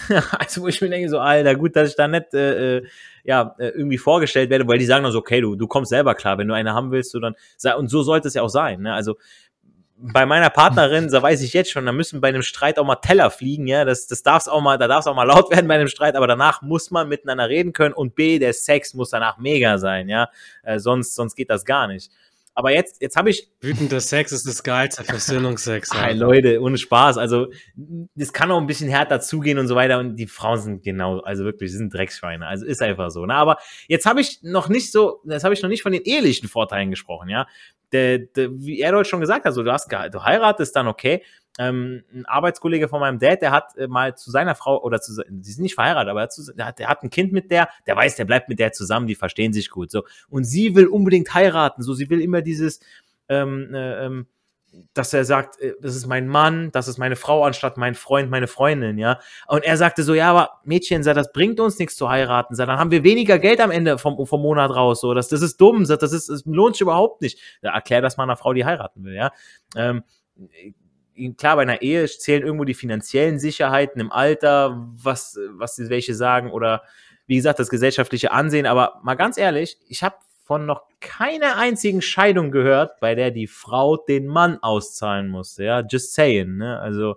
Also, 0.39 0.61
wo 0.61 0.67
ich 0.67 0.81
mir 0.81 0.89
denke, 0.89 1.09
so, 1.09 1.19
Alter, 1.19 1.55
gut, 1.55 1.75
dass 1.75 1.89
ich 1.89 1.95
da 1.95 2.07
nicht, 2.07 2.33
äh, 2.33 2.77
äh, 2.77 2.87
ja, 3.23 3.55
äh, 3.57 3.69
irgendwie 3.69 3.97
vorgestellt 3.97 4.49
werde, 4.49 4.67
weil 4.67 4.77
die 4.77 4.85
sagen 4.85 5.03
dann 5.03 5.11
so, 5.11 5.19
okay, 5.19 5.41
du, 5.41 5.55
du 5.55 5.67
kommst 5.67 5.89
selber 5.89 6.15
klar, 6.15 6.37
wenn 6.37 6.47
du 6.47 6.53
eine 6.53 6.73
haben 6.73 6.91
willst, 6.91 7.11
so 7.11 7.19
dann, 7.19 7.35
und 7.77 7.89
so 7.89 8.03
sollte 8.03 8.27
es 8.27 8.33
ja 8.33 8.41
auch 8.41 8.49
sein, 8.49 8.81
ne? 8.81 8.93
Also, 8.93 9.17
bei 10.03 10.25
meiner 10.25 10.49
Partnerin, 10.49 11.09
da 11.09 11.21
weiß 11.21 11.41
ich 11.41 11.53
jetzt 11.53 11.69
schon, 11.69 11.85
da 11.85 11.91
müssen 11.91 12.21
bei 12.21 12.29
einem 12.29 12.41
Streit 12.41 12.79
auch 12.79 12.85
mal 12.85 12.95
Teller 12.95 13.29
fliegen, 13.29 13.67
ja, 13.67 13.85
das, 13.85 14.07
das 14.07 14.23
darf's 14.23 14.47
auch 14.47 14.61
mal, 14.61 14.77
da 14.77 14.87
darf's 14.87 15.05
auch 15.05 15.15
mal 15.15 15.25
laut 15.25 15.51
werden 15.51 15.67
bei 15.67 15.75
einem 15.75 15.87
Streit, 15.87 16.15
aber 16.15 16.27
danach 16.27 16.61
muss 16.63 16.89
man 16.89 17.07
miteinander 17.07 17.49
reden 17.49 17.71
können 17.71 17.93
und 17.93 18.15
B, 18.15 18.39
der 18.39 18.53
Sex 18.53 18.95
muss 18.95 19.11
danach 19.11 19.37
mega 19.37 19.77
sein, 19.77 20.09
ja, 20.09 20.29
äh, 20.63 20.79
sonst, 20.79 21.15
sonst 21.15 21.35
geht 21.35 21.49
das 21.49 21.65
gar 21.65 21.87
nicht. 21.87 22.11
Aber 22.53 22.71
jetzt, 22.71 23.01
jetzt 23.01 23.15
habe 23.15 23.29
ich 23.29 23.49
Wütender 23.61 24.01
Sex 24.01 24.31
ist 24.31 24.45
das 24.45 24.61
geilste 24.63 25.03
Versöhnungsex. 25.03 25.93
Hey. 25.93 26.13
Leute, 26.13 26.61
ohne 26.61 26.77
Spaß. 26.77 27.17
Also, 27.17 27.47
das 28.15 28.33
kann 28.33 28.51
auch 28.51 28.59
ein 28.59 28.67
bisschen 28.67 28.89
härter 28.89 29.21
zugehen 29.21 29.57
und 29.57 29.67
so 29.67 29.75
weiter. 29.75 29.99
Und 29.99 30.17
die 30.17 30.27
Frauen 30.27 30.59
sind 30.59 30.83
genau, 30.83 31.19
also 31.19 31.45
wirklich, 31.45 31.71
sie 31.71 31.77
sind 31.77 31.93
Drecksschweine. 31.93 32.45
Also 32.45 32.65
ist 32.65 32.81
einfach 32.81 33.09
so. 33.09 33.25
Ne? 33.25 33.35
Aber 33.35 33.57
jetzt 33.87 34.05
habe 34.05 34.19
ich 34.19 34.39
noch 34.41 34.67
nicht 34.67 34.91
so, 34.91 35.21
jetzt 35.25 35.43
habe 35.43 35.53
ich 35.53 35.61
noch 35.61 35.69
nicht 35.69 35.81
von 35.81 35.93
den 35.93 36.03
ehelichen 36.03 36.49
Vorteilen 36.49 36.89
gesprochen, 36.89 37.29
ja. 37.29 37.47
Der, 37.93 38.19
der, 38.19 38.51
wie 38.53 38.79
er 38.79 38.93
dort 38.93 39.07
schon 39.07 39.19
gesagt 39.19 39.43
hat, 39.43 39.53
so, 39.53 39.63
du 39.63 39.71
hast 39.71 39.91
du 39.91 40.23
heiratest 40.23 40.73
dann 40.75 40.87
okay. 40.87 41.23
Ähm, 41.59 42.03
ein 42.13 42.25
Arbeitskollege 42.25 42.87
von 42.87 43.01
meinem 43.01 43.19
Dad, 43.19 43.41
der 43.41 43.51
hat 43.51 43.75
äh, 43.75 43.87
mal 43.87 44.15
zu 44.15 44.31
seiner 44.31 44.55
Frau 44.55 44.81
oder 44.81 45.01
zu 45.01 45.13
sie 45.13 45.51
sind 45.51 45.63
nicht 45.63 45.75
verheiratet, 45.75 46.09
aber 46.09 46.21
er 46.21 46.23
hat, 46.23 46.33
zu, 46.33 46.53
der, 46.53 46.65
hat, 46.65 46.79
der 46.79 46.87
hat 46.87 47.03
ein 47.03 47.09
Kind 47.09 47.33
mit 47.33 47.51
der, 47.51 47.67
der 47.85 47.95
weiß, 47.95 48.15
der 48.15 48.25
bleibt 48.25 48.47
mit 48.47 48.59
der 48.59 48.71
zusammen, 48.71 49.05
die 49.05 49.15
verstehen 49.15 49.51
sich 49.51 49.69
gut. 49.69 49.91
So 49.91 50.03
und 50.29 50.45
sie 50.45 50.75
will 50.75 50.87
unbedingt 50.87 51.33
heiraten, 51.33 51.83
so 51.83 51.93
sie 51.93 52.09
will 52.09 52.21
immer 52.21 52.41
dieses 52.41 52.79
ähm, 53.27 53.73
äh, 53.73 54.05
ähm, 54.05 54.27
dass 54.93 55.13
er 55.13 55.25
sagt, 55.25 55.59
äh, 55.59 55.73
das 55.81 55.95
ist 55.95 56.07
mein 56.07 56.27
Mann, 56.27 56.71
das 56.71 56.87
ist 56.87 56.97
meine 56.97 57.15
Frau 57.15 57.43
anstatt 57.43 57.77
mein 57.77 57.95
Freund, 57.95 58.29
meine 58.29 58.47
Freundin, 58.47 58.97
ja. 58.97 59.19
Und 59.47 59.63
er 59.63 59.77
sagte 59.77 60.03
so, 60.03 60.13
ja, 60.13 60.29
aber 60.31 60.61
Mädchen, 60.63 61.03
das 61.03 61.31
bringt 61.31 61.59
uns 61.59 61.77
nichts 61.79 61.95
zu 61.95 62.09
heiraten, 62.09 62.55
dann 62.55 62.69
haben 62.69 62.91
wir 62.91 63.03
weniger 63.03 63.39
Geld 63.39 63.59
am 63.59 63.71
Ende 63.71 63.97
vom, 63.97 64.25
vom 64.25 64.41
Monat 64.41 64.71
raus, 64.71 65.01
so, 65.01 65.13
das, 65.13 65.27
das 65.27 65.41
ist 65.41 65.59
dumm, 65.59 65.85
das 65.85 66.13
ist, 66.13 66.29
das 66.29 66.43
lohnt 66.45 66.75
sich 66.75 66.81
überhaupt 66.81 67.21
nicht. 67.21 67.39
Erklär 67.61 68.01
das 68.01 68.17
mal 68.17 68.23
einer 68.23 68.37
Frau, 68.37 68.53
die 68.53 68.65
heiraten 68.65 69.03
will, 69.03 69.15
ja. 69.15 69.31
Ähm, 69.75 70.03
äh, 70.37 70.73
klar, 71.37 71.55
bei 71.55 71.61
einer 71.63 71.81
Ehe 71.81 72.05
zählen 72.05 72.43
irgendwo 72.43 72.65
die 72.65 72.73
finanziellen 72.73 73.39
Sicherheiten 73.39 73.99
im 74.01 74.11
Alter, 74.11 74.87
was, 74.95 75.37
was 75.51 75.77
welche 75.89 76.15
sagen 76.15 76.51
oder 76.51 76.83
wie 77.27 77.35
gesagt, 77.35 77.59
das 77.59 77.69
gesellschaftliche 77.69 78.31
Ansehen, 78.31 78.65
aber 78.65 78.99
mal 79.03 79.15
ganz 79.15 79.37
ehrlich, 79.37 79.77
ich 79.87 80.03
habe 80.03 80.15
von 80.43 80.65
noch 80.65 80.83
keiner 80.99 81.55
einzigen 81.55 82.01
Scheidung 82.01 82.51
gehört, 82.51 82.99
bei 82.99 83.15
der 83.15 83.31
die 83.31 83.47
Frau 83.47 83.95
den 83.95 84.27
Mann 84.27 84.57
auszahlen 84.61 85.29
musste. 85.29 85.63
Ja, 85.63 85.79
just 85.79 86.13
saying. 86.13 86.57
Ne? 86.57 86.77
Also, 86.79 87.15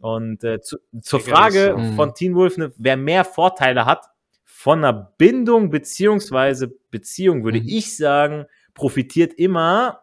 und 0.00 0.42
äh, 0.42 0.60
zu, 0.60 0.78
zur 1.00 1.20
Frage. 1.20 1.76
Mhm. 1.78 1.94
von 1.94 2.14
Teen 2.14 2.34
Wolf, 2.34 2.56
ne, 2.56 2.72
wer 2.76 2.96
mehr 2.96 3.24
Vorteile 3.24 3.86
hat 3.86 4.06
von 4.44 4.78
einer 4.84 5.12
Bindung 5.18 5.70
beziehungsweise 5.70 6.74
Beziehung, 6.90 7.44
würde 7.44 7.60
Mhm. 7.60 7.68
ich 7.68 7.96
sagen, 7.96 8.46
profitiert 8.72 9.34
immer, 9.34 10.00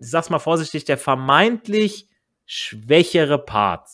ich 0.00 0.10
sag's 0.10 0.30
mal 0.30 0.38
vorsichtig, 0.40 0.84
der 0.86 0.98
vermeintlich 0.98 2.08
schwächere 2.46 3.38
Part. 3.38 3.88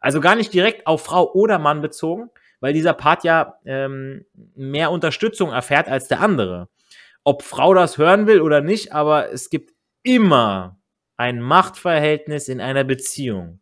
Also 0.00 0.20
gar 0.20 0.34
nicht 0.34 0.52
direkt 0.52 0.86
auf 0.86 1.04
Frau 1.04 1.32
oder 1.32 1.58
Mann 1.58 1.80
bezogen, 1.80 2.30
weil 2.60 2.72
dieser 2.72 2.92
Part 2.92 3.24
ja 3.24 3.58
ähm, 3.64 4.24
mehr 4.54 4.90
Unterstützung 4.90 5.50
erfährt 5.50 5.88
als 5.88 6.08
der 6.08 6.20
andere. 6.20 6.68
Ob 7.24 7.42
Frau 7.42 7.74
das 7.74 7.98
hören 7.98 8.26
will 8.26 8.40
oder 8.40 8.60
nicht, 8.60 8.92
aber 8.92 9.32
es 9.32 9.48
gibt 9.48 9.72
immer 10.02 10.80
ein 11.16 11.40
Machtverhältnis 11.40 12.48
in 12.48 12.60
einer 12.60 12.84
Beziehung. 12.84 13.60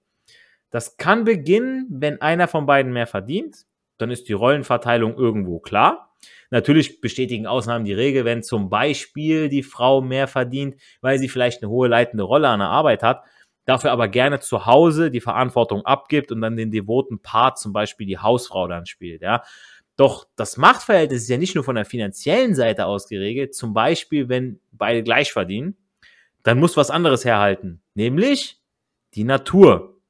Das 0.71 0.97
kann 0.97 1.25
beginnen, 1.25 1.87
wenn 1.91 2.23
einer 2.23 2.49
von 2.49 2.65
beiden 2.65 2.93
mehr 2.93 3.07
verdient. 3.07 3.67
Dann 3.99 4.11
ist 4.11 4.29
die 4.29 4.33
Rollenverteilung 4.33 5.17
irgendwo 5.17 5.59
klar. 5.59 6.15
Natürlich 6.51 7.01
bestätigen 7.01 7.47
Ausnahmen 7.47 7.85
die 7.85 7.93
Regel, 7.93 8.25
wenn 8.25 8.43
zum 8.43 8.71
Beispiel 8.71 9.49
die 9.49 9.63
Frau 9.63 10.01
mehr 10.01 10.27
verdient, 10.27 10.77
weil 11.01 11.19
sie 11.19 11.29
vielleicht 11.29 11.63
eine 11.63 11.71
hohe 11.71 11.89
leitende 11.89 12.25
Rolle 12.25 12.49
an 12.49 12.61
der 12.61 12.69
Arbeit 12.69 13.03
hat, 13.03 13.25
dafür 13.71 13.93
aber 13.93 14.09
gerne 14.09 14.41
zu 14.41 14.67
Hause 14.67 15.11
die 15.11 15.21
Verantwortung 15.21 15.87
abgibt 15.87 16.33
und 16.33 16.41
dann 16.41 16.57
den 16.57 16.71
devoten 16.71 17.21
Part, 17.21 17.59
zum 17.59 17.73
Beispiel 17.73 18.07
die 18.07 18.19
Hausfrau 18.19 18.67
dann 18.69 18.87
spielt, 18.87 19.23
ja. 19.23 19.43
Doch 19.97 20.27
das 20.35 20.57
Machtverhältnis 20.57 21.23
ist 21.23 21.29
ja 21.29 21.37
nicht 21.37 21.55
nur 21.55 21.63
von 21.63 21.77
der 21.77 21.85
finanziellen 21.85 22.55
Seite 22.55 22.87
aus 22.87 23.07
geregelt, 23.07 23.55
zum 23.55 23.75
Beispiel, 23.75 24.29
wenn 24.29 24.61
beide 24.73 25.03
gleich 25.03 25.33
verdienen, 25.33 25.77
dann 26.43 26.59
muss 26.59 26.77
was 26.77 26.91
anderes 26.91 27.25
herhalten, 27.25 27.83
nämlich 27.95 28.61
die 29.15 29.25
Natur. 29.25 30.01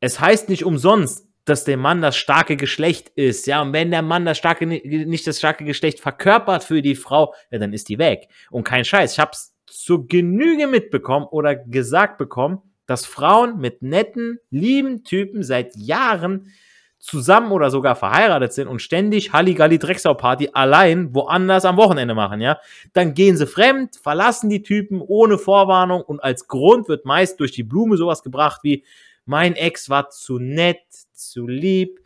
Es 0.00 0.20
heißt 0.20 0.48
nicht 0.48 0.64
umsonst, 0.64 1.28
dass 1.44 1.64
der 1.64 1.76
Mann 1.76 2.02
das 2.02 2.16
starke 2.16 2.56
Geschlecht 2.56 3.08
ist, 3.16 3.46
ja, 3.46 3.62
und 3.62 3.72
wenn 3.72 3.90
der 3.90 4.02
Mann 4.02 4.24
das 4.24 4.38
starke, 4.38 4.66
nicht 4.66 5.26
das 5.26 5.38
starke 5.38 5.64
Geschlecht 5.64 5.98
verkörpert 5.98 6.62
für 6.62 6.82
die 6.82 6.94
Frau, 6.94 7.34
ja, 7.50 7.58
dann 7.58 7.72
ist 7.72 7.88
die 7.88 7.98
weg. 7.98 8.28
Und 8.50 8.64
kein 8.64 8.84
Scheiß, 8.84 9.14
ich 9.14 9.18
hab's 9.18 9.56
zur 9.66 10.06
Genüge 10.06 10.66
mitbekommen 10.66 11.26
oder 11.26 11.56
gesagt 11.56 12.18
bekommen, 12.18 12.60
dass 12.86 13.06
Frauen 13.06 13.58
mit 13.58 13.82
netten, 13.82 14.38
lieben 14.50 15.04
Typen 15.04 15.42
seit 15.42 15.76
Jahren 15.76 16.52
zusammen 17.02 17.50
oder 17.50 17.70
sogar 17.70 17.96
verheiratet 17.96 18.52
sind 18.52 18.68
und 18.68 18.80
ständig 18.80 19.32
Halligalli 19.32 19.78
Drecksau 19.78 20.14
Party 20.14 20.50
allein 20.52 21.12
woanders 21.12 21.64
am 21.64 21.76
Wochenende 21.76 22.14
machen, 22.14 22.40
ja. 22.40 22.58
Dann 22.92 23.14
gehen 23.14 23.36
sie 23.36 23.48
fremd, 23.48 23.96
verlassen 23.96 24.48
die 24.48 24.62
Typen 24.62 25.00
ohne 25.00 25.36
Vorwarnung 25.36 26.02
und 26.02 26.22
als 26.22 26.46
Grund 26.46 26.88
wird 26.88 27.04
meist 27.04 27.40
durch 27.40 27.50
die 27.50 27.64
Blume 27.64 27.96
sowas 27.96 28.22
gebracht 28.22 28.60
wie 28.62 28.84
mein 29.24 29.56
Ex 29.56 29.90
war 29.90 30.10
zu 30.10 30.38
nett, 30.38 30.82
zu 31.12 31.48
lieb. 31.48 32.00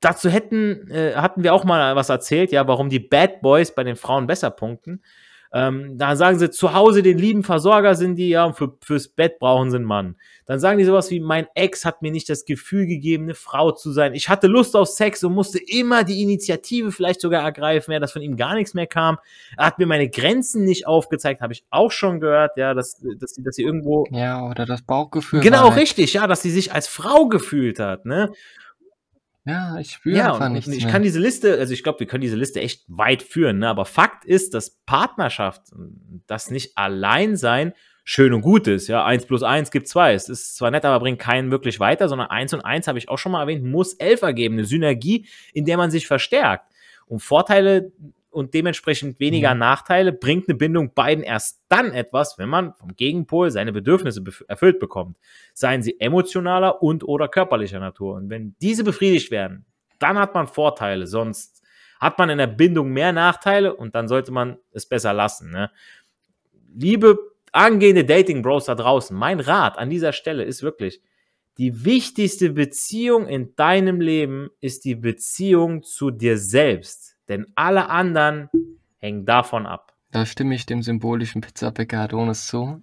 Dazu 0.00 0.28
hätten, 0.28 0.90
äh, 0.90 1.14
hatten 1.14 1.42
wir 1.42 1.54
auch 1.54 1.64
mal 1.64 1.96
was 1.96 2.10
erzählt, 2.10 2.52
ja, 2.52 2.68
warum 2.68 2.90
die 2.90 3.00
Bad 3.00 3.40
Boys 3.40 3.74
bei 3.74 3.84
den 3.84 3.96
Frauen 3.96 4.26
besser 4.26 4.50
punkten. 4.50 5.02
Ähm, 5.52 5.98
da 5.98 6.14
sagen 6.14 6.38
sie, 6.38 6.50
zu 6.50 6.74
Hause 6.74 7.02
den 7.02 7.18
lieben 7.18 7.42
Versorger 7.42 7.96
sind 7.96 8.16
die, 8.16 8.28
ja, 8.28 8.44
und 8.44 8.56
für, 8.56 8.76
fürs 8.82 9.08
Bett 9.08 9.40
brauchen 9.40 9.70
sie 9.70 9.76
einen 9.76 9.84
Mann. 9.84 10.16
Dann 10.46 10.60
sagen 10.60 10.78
die 10.78 10.84
sowas 10.84 11.10
wie, 11.10 11.20
mein 11.20 11.46
Ex 11.54 11.84
hat 11.84 12.02
mir 12.02 12.12
nicht 12.12 12.28
das 12.28 12.44
Gefühl 12.44 12.86
gegeben, 12.86 13.24
eine 13.24 13.34
Frau 13.34 13.72
zu 13.72 13.90
sein. 13.90 14.14
Ich 14.14 14.28
hatte 14.28 14.46
Lust 14.46 14.76
auf 14.76 14.88
Sex 14.88 15.24
und 15.24 15.34
musste 15.34 15.58
immer 15.58 16.04
die 16.04 16.22
Initiative 16.22 16.92
vielleicht 16.92 17.20
sogar 17.20 17.42
ergreifen, 17.42 17.92
ja, 17.92 17.98
dass 17.98 18.12
von 18.12 18.22
ihm 18.22 18.36
gar 18.36 18.54
nichts 18.54 18.74
mehr 18.74 18.86
kam. 18.86 19.18
Er 19.56 19.66
hat 19.66 19.78
mir 19.78 19.86
meine 19.86 20.08
Grenzen 20.08 20.64
nicht 20.64 20.86
aufgezeigt, 20.86 21.40
habe 21.40 21.52
ich 21.52 21.64
auch 21.70 21.90
schon 21.90 22.20
gehört, 22.20 22.56
ja, 22.56 22.74
dass, 22.74 23.00
dass, 23.18 23.34
dass 23.34 23.56
sie 23.56 23.62
irgendwo. 23.62 24.06
Ja, 24.10 24.48
oder 24.48 24.66
das 24.66 24.82
Bauchgefühl. 24.82 25.40
Genau, 25.40 25.68
richtig, 25.68 26.14
ja, 26.14 26.26
dass 26.28 26.42
sie 26.42 26.50
sich 26.50 26.72
als 26.72 26.86
Frau 26.86 27.26
gefühlt 27.28 27.80
hat, 27.80 28.04
ne? 28.06 28.32
Ja, 29.44 29.78
ich 29.78 29.92
spüre 29.92 30.16
Ja, 30.16 30.32
einfach 30.32 30.48
nichts 30.50 30.70
ich 30.70 30.84
mehr. 30.84 30.92
kann 30.92 31.02
diese 31.02 31.18
Liste, 31.18 31.58
also 31.58 31.72
ich 31.72 31.82
glaube, 31.82 32.00
wir 32.00 32.06
können 32.06 32.20
diese 32.20 32.36
Liste 32.36 32.60
echt 32.60 32.84
weit 32.88 33.22
führen, 33.22 33.58
ne? 33.58 33.68
aber 33.68 33.84
Fakt 33.86 34.24
ist, 34.24 34.54
dass 34.54 34.78
Partnerschaft, 34.84 35.62
das 36.26 36.50
nicht 36.50 36.76
allein 36.76 37.36
sein, 37.36 37.72
schön 38.04 38.32
und 38.32 38.42
gut 38.42 38.66
ist. 38.66 38.88
Ja, 38.88 39.04
eins 39.04 39.24
plus 39.24 39.42
eins 39.42 39.70
gibt 39.70 39.88
zwei. 39.88 40.14
Es 40.14 40.28
ist 40.28 40.56
zwar 40.56 40.70
nett, 40.70 40.84
aber 40.84 41.00
bringt 41.00 41.18
keinen 41.18 41.50
wirklich 41.50 41.80
weiter, 41.80 42.08
sondern 42.08 42.28
eins 42.28 42.52
und 42.52 42.60
eins, 42.60 42.86
habe 42.88 42.98
ich 42.98 43.08
auch 43.08 43.18
schon 43.18 43.32
mal 43.32 43.42
erwähnt, 43.42 43.64
muss 43.64 43.94
elf 43.94 44.22
ergeben. 44.22 44.54
Eine 44.56 44.64
Synergie, 44.64 45.26
in 45.52 45.64
der 45.64 45.76
man 45.76 45.90
sich 45.90 46.06
verstärkt. 46.06 46.72
Und 47.06 47.20
Vorteile 47.20 47.92
und 48.30 48.54
dementsprechend 48.54 49.20
weniger 49.20 49.54
Mhm. 49.54 49.60
Nachteile 49.60 50.12
bringt 50.12 50.48
eine 50.48 50.56
Bindung 50.56 50.94
beiden 50.94 51.24
erst 51.24 51.60
dann 51.68 51.92
etwas, 51.92 52.38
wenn 52.38 52.48
man 52.48 52.74
vom 52.74 52.94
Gegenpol 52.94 53.50
seine 53.50 53.72
Bedürfnisse 53.72 54.22
erfüllt 54.48 54.78
bekommt. 54.78 55.18
Seien 55.52 55.82
sie 55.82 55.98
emotionaler 56.00 56.82
und 56.82 57.04
oder 57.04 57.28
körperlicher 57.28 57.80
Natur. 57.80 58.14
Und 58.14 58.30
wenn 58.30 58.54
diese 58.60 58.84
befriedigt 58.84 59.30
werden, 59.30 59.66
dann 59.98 60.18
hat 60.18 60.34
man 60.34 60.46
Vorteile. 60.46 61.06
Sonst 61.06 61.62
hat 62.00 62.18
man 62.18 62.30
in 62.30 62.38
der 62.38 62.46
Bindung 62.46 62.90
mehr 62.90 63.12
Nachteile 63.12 63.74
und 63.74 63.94
dann 63.94 64.08
sollte 64.08 64.32
man 64.32 64.56
es 64.72 64.86
besser 64.86 65.12
lassen. 65.12 65.50
Ne? 65.50 65.70
Liebe 66.74 67.18
angehende 67.52 68.04
Dating-Bros 68.04 68.66
da 68.66 68.74
draußen, 68.74 69.16
mein 69.16 69.40
Rat 69.40 69.76
an 69.76 69.90
dieser 69.90 70.12
Stelle 70.12 70.44
ist 70.44 70.62
wirklich, 70.62 71.02
die 71.58 71.84
wichtigste 71.84 72.50
Beziehung 72.50 73.26
in 73.26 73.54
deinem 73.54 74.00
Leben 74.00 74.50
ist 74.60 74.84
die 74.84 74.94
Beziehung 74.94 75.82
zu 75.82 76.10
dir 76.10 76.38
selbst. 76.38 77.09
Denn 77.30 77.46
alle 77.54 77.88
anderen 77.88 78.50
hängen 78.98 79.24
davon 79.24 79.64
ab. 79.64 79.94
Da 80.10 80.26
stimme 80.26 80.56
ich 80.56 80.66
dem 80.66 80.82
symbolischen 80.82 81.40
Pizzabäcker 81.40 82.00
Adonis 82.00 82.48
zu. 82.48 82.82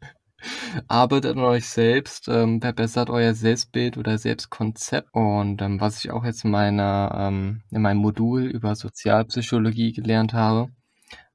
Arbeitet 0.88 1.36
an 1.36 1.42
euch 1.42 1.68
selbst, 1.68 2.28
ähm, 2.28 2.60
verbessert 2.60 3.10
euer 3.10 3.34
Selbstbild 3.34 3.96
oder 3.96 4.18
Selbstkonzept. 4.18 5.08
Und 5.12 5.60
ähm, 5.62 5.80
was 5.80 6.04
ich 6.04 6.12
auch 6.12 6.24
jetzt 6.24 6.44
in, 6.44 6.52
meiner, 6.52 7.12
ähm, 7.18 7.62
in 7.72 7.82
meinem 7.82 7.98
Modul 7.98 8.44
über 8.44 8.76
Sozialpsychologie 8.76 9.92
gelernt 9.92 10.32
habe, 10.32 10.70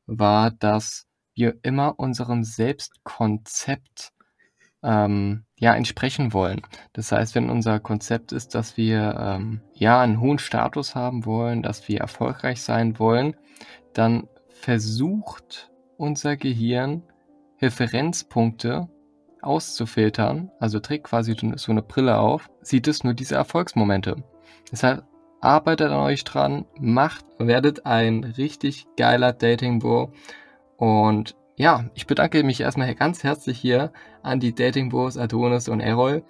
war, 0.06 0.52
dass 0.52 1.08
wir 1.36 1.58
immer 1.63 2.00
unserem 2.00 2.46
Selbstkonzept 2.46 4.13
ähm, 4.84 5.44
ja 5.62 5.76
entsprechen 5.76 6.34
wollen. 6.34 6.63
Das 6.91 7.12
heißt, 7.12 7.36
wenn 7.36 7.52
unser 7.52 7.80
Konzept 7.80 8.32
ist, 8.32 8.56
dass 8.56 8.78
wir 8.78 9.15
ähm, 9.19 9.62
ja 9.74 10.02
einen 10.02 10.19
hohen 10.19 10.39
Status 10.39 10.95
haben 10.95 11.24
wollen, 11.24 11.62
dass 11.62 11.88
wir 11.88 12.00
erfolgreich 12.00 12.63
sein 12.63 12.97
wollen, 12.97 13.36
dann 13.93 14.28
versucht 14.50 15.71
unser 15.97 16.36
Gehirn 16.36 17.04
Referenzpunkte 17.62 18.89
auszufiltern, 19.43 20.50
also 20.60 20.80
trägt 20.80 21.06
quasi 21.06 21.36
so 21.56 21.71
eine 21.71 21.84
Brille 21.84 22.17
auf, 22.17 22.50
sieht 22.62 22.88
es 22.88 23.04
nur 23.04 23.13
diese 23.13 23.36
Erfolgsmomente. 23.36 24.24
Deshalb 24.71 25.04
arbeitet 25.41 25.91
an 25.91 26.00
euch 26.00 26.24
dran, 26.24 26.65
macht, 26.80 27.24
werdet 27.38 27.86
ein 27.86 28.24
richtig 28.24 28.88
geiler 28.97 29.32
Dating 29.32 29.78
Bro 29.78 30.12
und 30.78 31.36
ja, 31.62 31.86
ich 31.93 32.08
bedanke 32.08 32.43
mich 32.43 32.60
erstmal 32.60 32.95
ganz 32.95 33.24
herzlich 33.24 33.60
hier 33.60 33.93
an 34.24 34.39
die 34.39 34.56
Dating 34.56 34.89
Bros 34.89 35.15
Adonis 35.15 35.69
und 35.69 35.80
Errol 35.80 36.24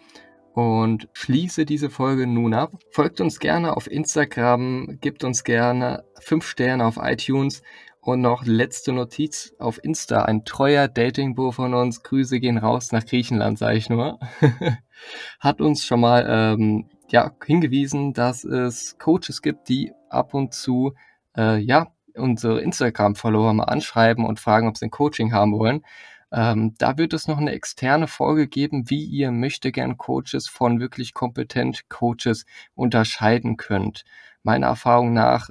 und 0.54 1.08
schließe 1.13 1.63
diese 1.63 1.89
Folge 1.89 2.28
nun 2.28 2.54
ab. 2.54 2.74
Folgt 2.91 3.22
uns 3.22 3.39
gerne 3.39 3.78
auf 3.78 3.89
Instagram, 3.89 4.98
gebt 5.00 5.24
uns 5.24 5.46
gerne 5.46 6.04
5 6.20 6.46
Sterne 6.46 6.86
auf 6.86 7.00
iTunes 7.02 7.63
und 8.02 8.20
noch 8.20 8.44
letzte 8.44 8.91
Notiz 8.91 9.56
auf 9.58 9.82
Insta. 9.82 10.24
Ein 10.24 10.44
treuer 10.44 10.89
Dating-Bo 10.89 11.54
von 11.54 11.76
uns, 11.76 12.04
Grüße 12.04 12.41
gehen 12.41 12.58
raus 12.58 12.91
nach 12.91 13.06
Griechenland, 13.06 13.58
sage 13.58 13.78
ich 13.78 13.89
nur, 13.89 14.20
hat 15.39 15.62
uns 15.62 15.86
schon 15.86 16.02
mal 16.02 16.26
ähm, 16.28 16.89
ja, 17.08 17.32
hingewiesen, 17.46 18.12
dass 18.12 18.44
es 18.44 18.98
Coaches 18.98 19.41
gibt, 19.41 19.70
die 19.70 19.94
ab 20.10 20.34
und 20.34 20.54
zu 20.54 20.91
äh, 21.38 21.58
ja, 21.58 21.88
unsere 22.15 22.62
Instagram-Follower 22.62 23.54
mal 23.54 23.63
anschreiben 23.65 24.26
und 24.26 24.39
fragen, 24.39 24.67
ob 24.67 24.78
sie 24.78 24.86
ein 24.86 24.91
Coaching 24.91 25.34
haben 25.34 25.54
wollen. 25.54 25.84
Ähm, 26.32 26.76
da 26.78 26.97
wird 26.97 27.13
es 27.13 27.28
noch 27.28 27.39
eine 27.39 27.52
externe 27.52 28.08
Folge 28.08 28.47
geben, 28.47 28.89
wie 28.89 29.04
ihr 29.04 29.32
möchte 29.32 29.71
gern 29.71 29.97
Coaches 29.97 30.47
von 30.47 30.80
wirklich 30.80 31.13
kompetent 31.13 31.89
Coaches 31.89 32.45
unterscheiden 32.74 33.58
könnt. 33.58 34.06
Meiner 34.43 34.67
Erfahrung 34.67 35.13
nach 35.13 35.49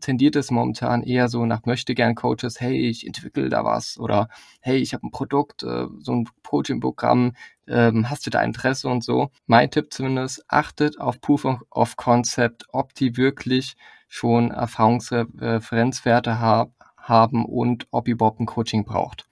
tendiert 0.00 0.34
es 0.34 0.50
momentan 0.50 1.02
eher 1.02 1.28
so 1.28 1.46
nach 1.46 1.64
möchte 1.66 1.94
gern 1.94 2.16
Coaches, 2.16 2.60
hey, 2.60 2.76
ich 2.76 3.06
entwickle 3.06 3.48
da 3.48 3.64
was 3.64 3.98
oder 3.98 4.28
hey, 4.60 4.78
ich 4.78 4.92
habe 4.92 5.06
ein 5.06 5.12
Produkt, 5.12 5.62
äh, 5.62 5.86
so 6.00 6.12
ein 6.12 6.28
Coaching-Programm, 6.42 7.34
ähm, 7.68 8.10
hast 8.10 8.26
du 8.26 8.30
da 8.30 8.42
Interesse 8.42 8.88
und 8.88 9.04
so. 9.04 9.30
Mein 9.46 9.70
Tipp 9.70 9.92
zumindest, 9.92 10.44
achtet 10.48 11.00
auf 11.00 11.20
Proof 11.20 11.46
of 11.70 11.96
Concept, 11.96 12.64
ob 12.72 12.94
die 12.94 13.16
wirklich 13.16 13.76
schon 14.08 14.50
Erfahrungsreferenzwerte 14.50 16.40
ha 16.40 16.68
haben 16.96 17.46
und 17.46 17.86
ob 17.90 18.08
ihr 18.08 18.14
überhaupt 18.14 18.40
ein 18.40 18.46
Coaching 18.46 18.84
braucht. 18.84 19.28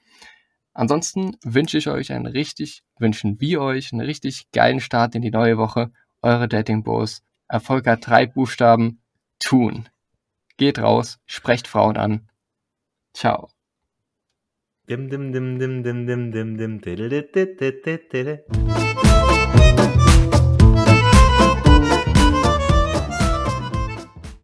Ansonsten 0.72 1.36
wünsche 1.42 1.78
ich 1.78 1.88
euch 1.88 2.12
einen 2.12 2.26
richtig, 2.26 2.82
wünschen 2.98 3.40
wir 3.40 3.62
euch 3.62 3.92
einen 3.92 4.02
richtig 4.02 4.50
geilen 4.52 4.80
Start 4.80 5.14
in 5.14 5.22
die 5.22 5.30
neue 5.30 5.58
Woche. 5.58 5.90
Eure 6.22 6.48
Dating 6.48 6.82
Bros. 6.82 7.25
Erfolg 7.48 7.86
hat 7.86 8.06
drei 8.06 8.26
Buchstaben. 8.26 9.00
Tun. 9.38 9.88
Geht 10.56 10.78
raus, 10.78 11.18
sprecht 11.26 11.68
Frauen 11.68 11.96
an. 11.96 12.28
Ciao. 13.12 13.50
Dim, 14.88 15.10
dim, 15.10 15.32
dim, 15.32 15.58
dim, 15.58 15.82
dim, 15.82 16.06
dim, 16.06 16.32
dim, 16.32 16.56
dim, 16.58 16.80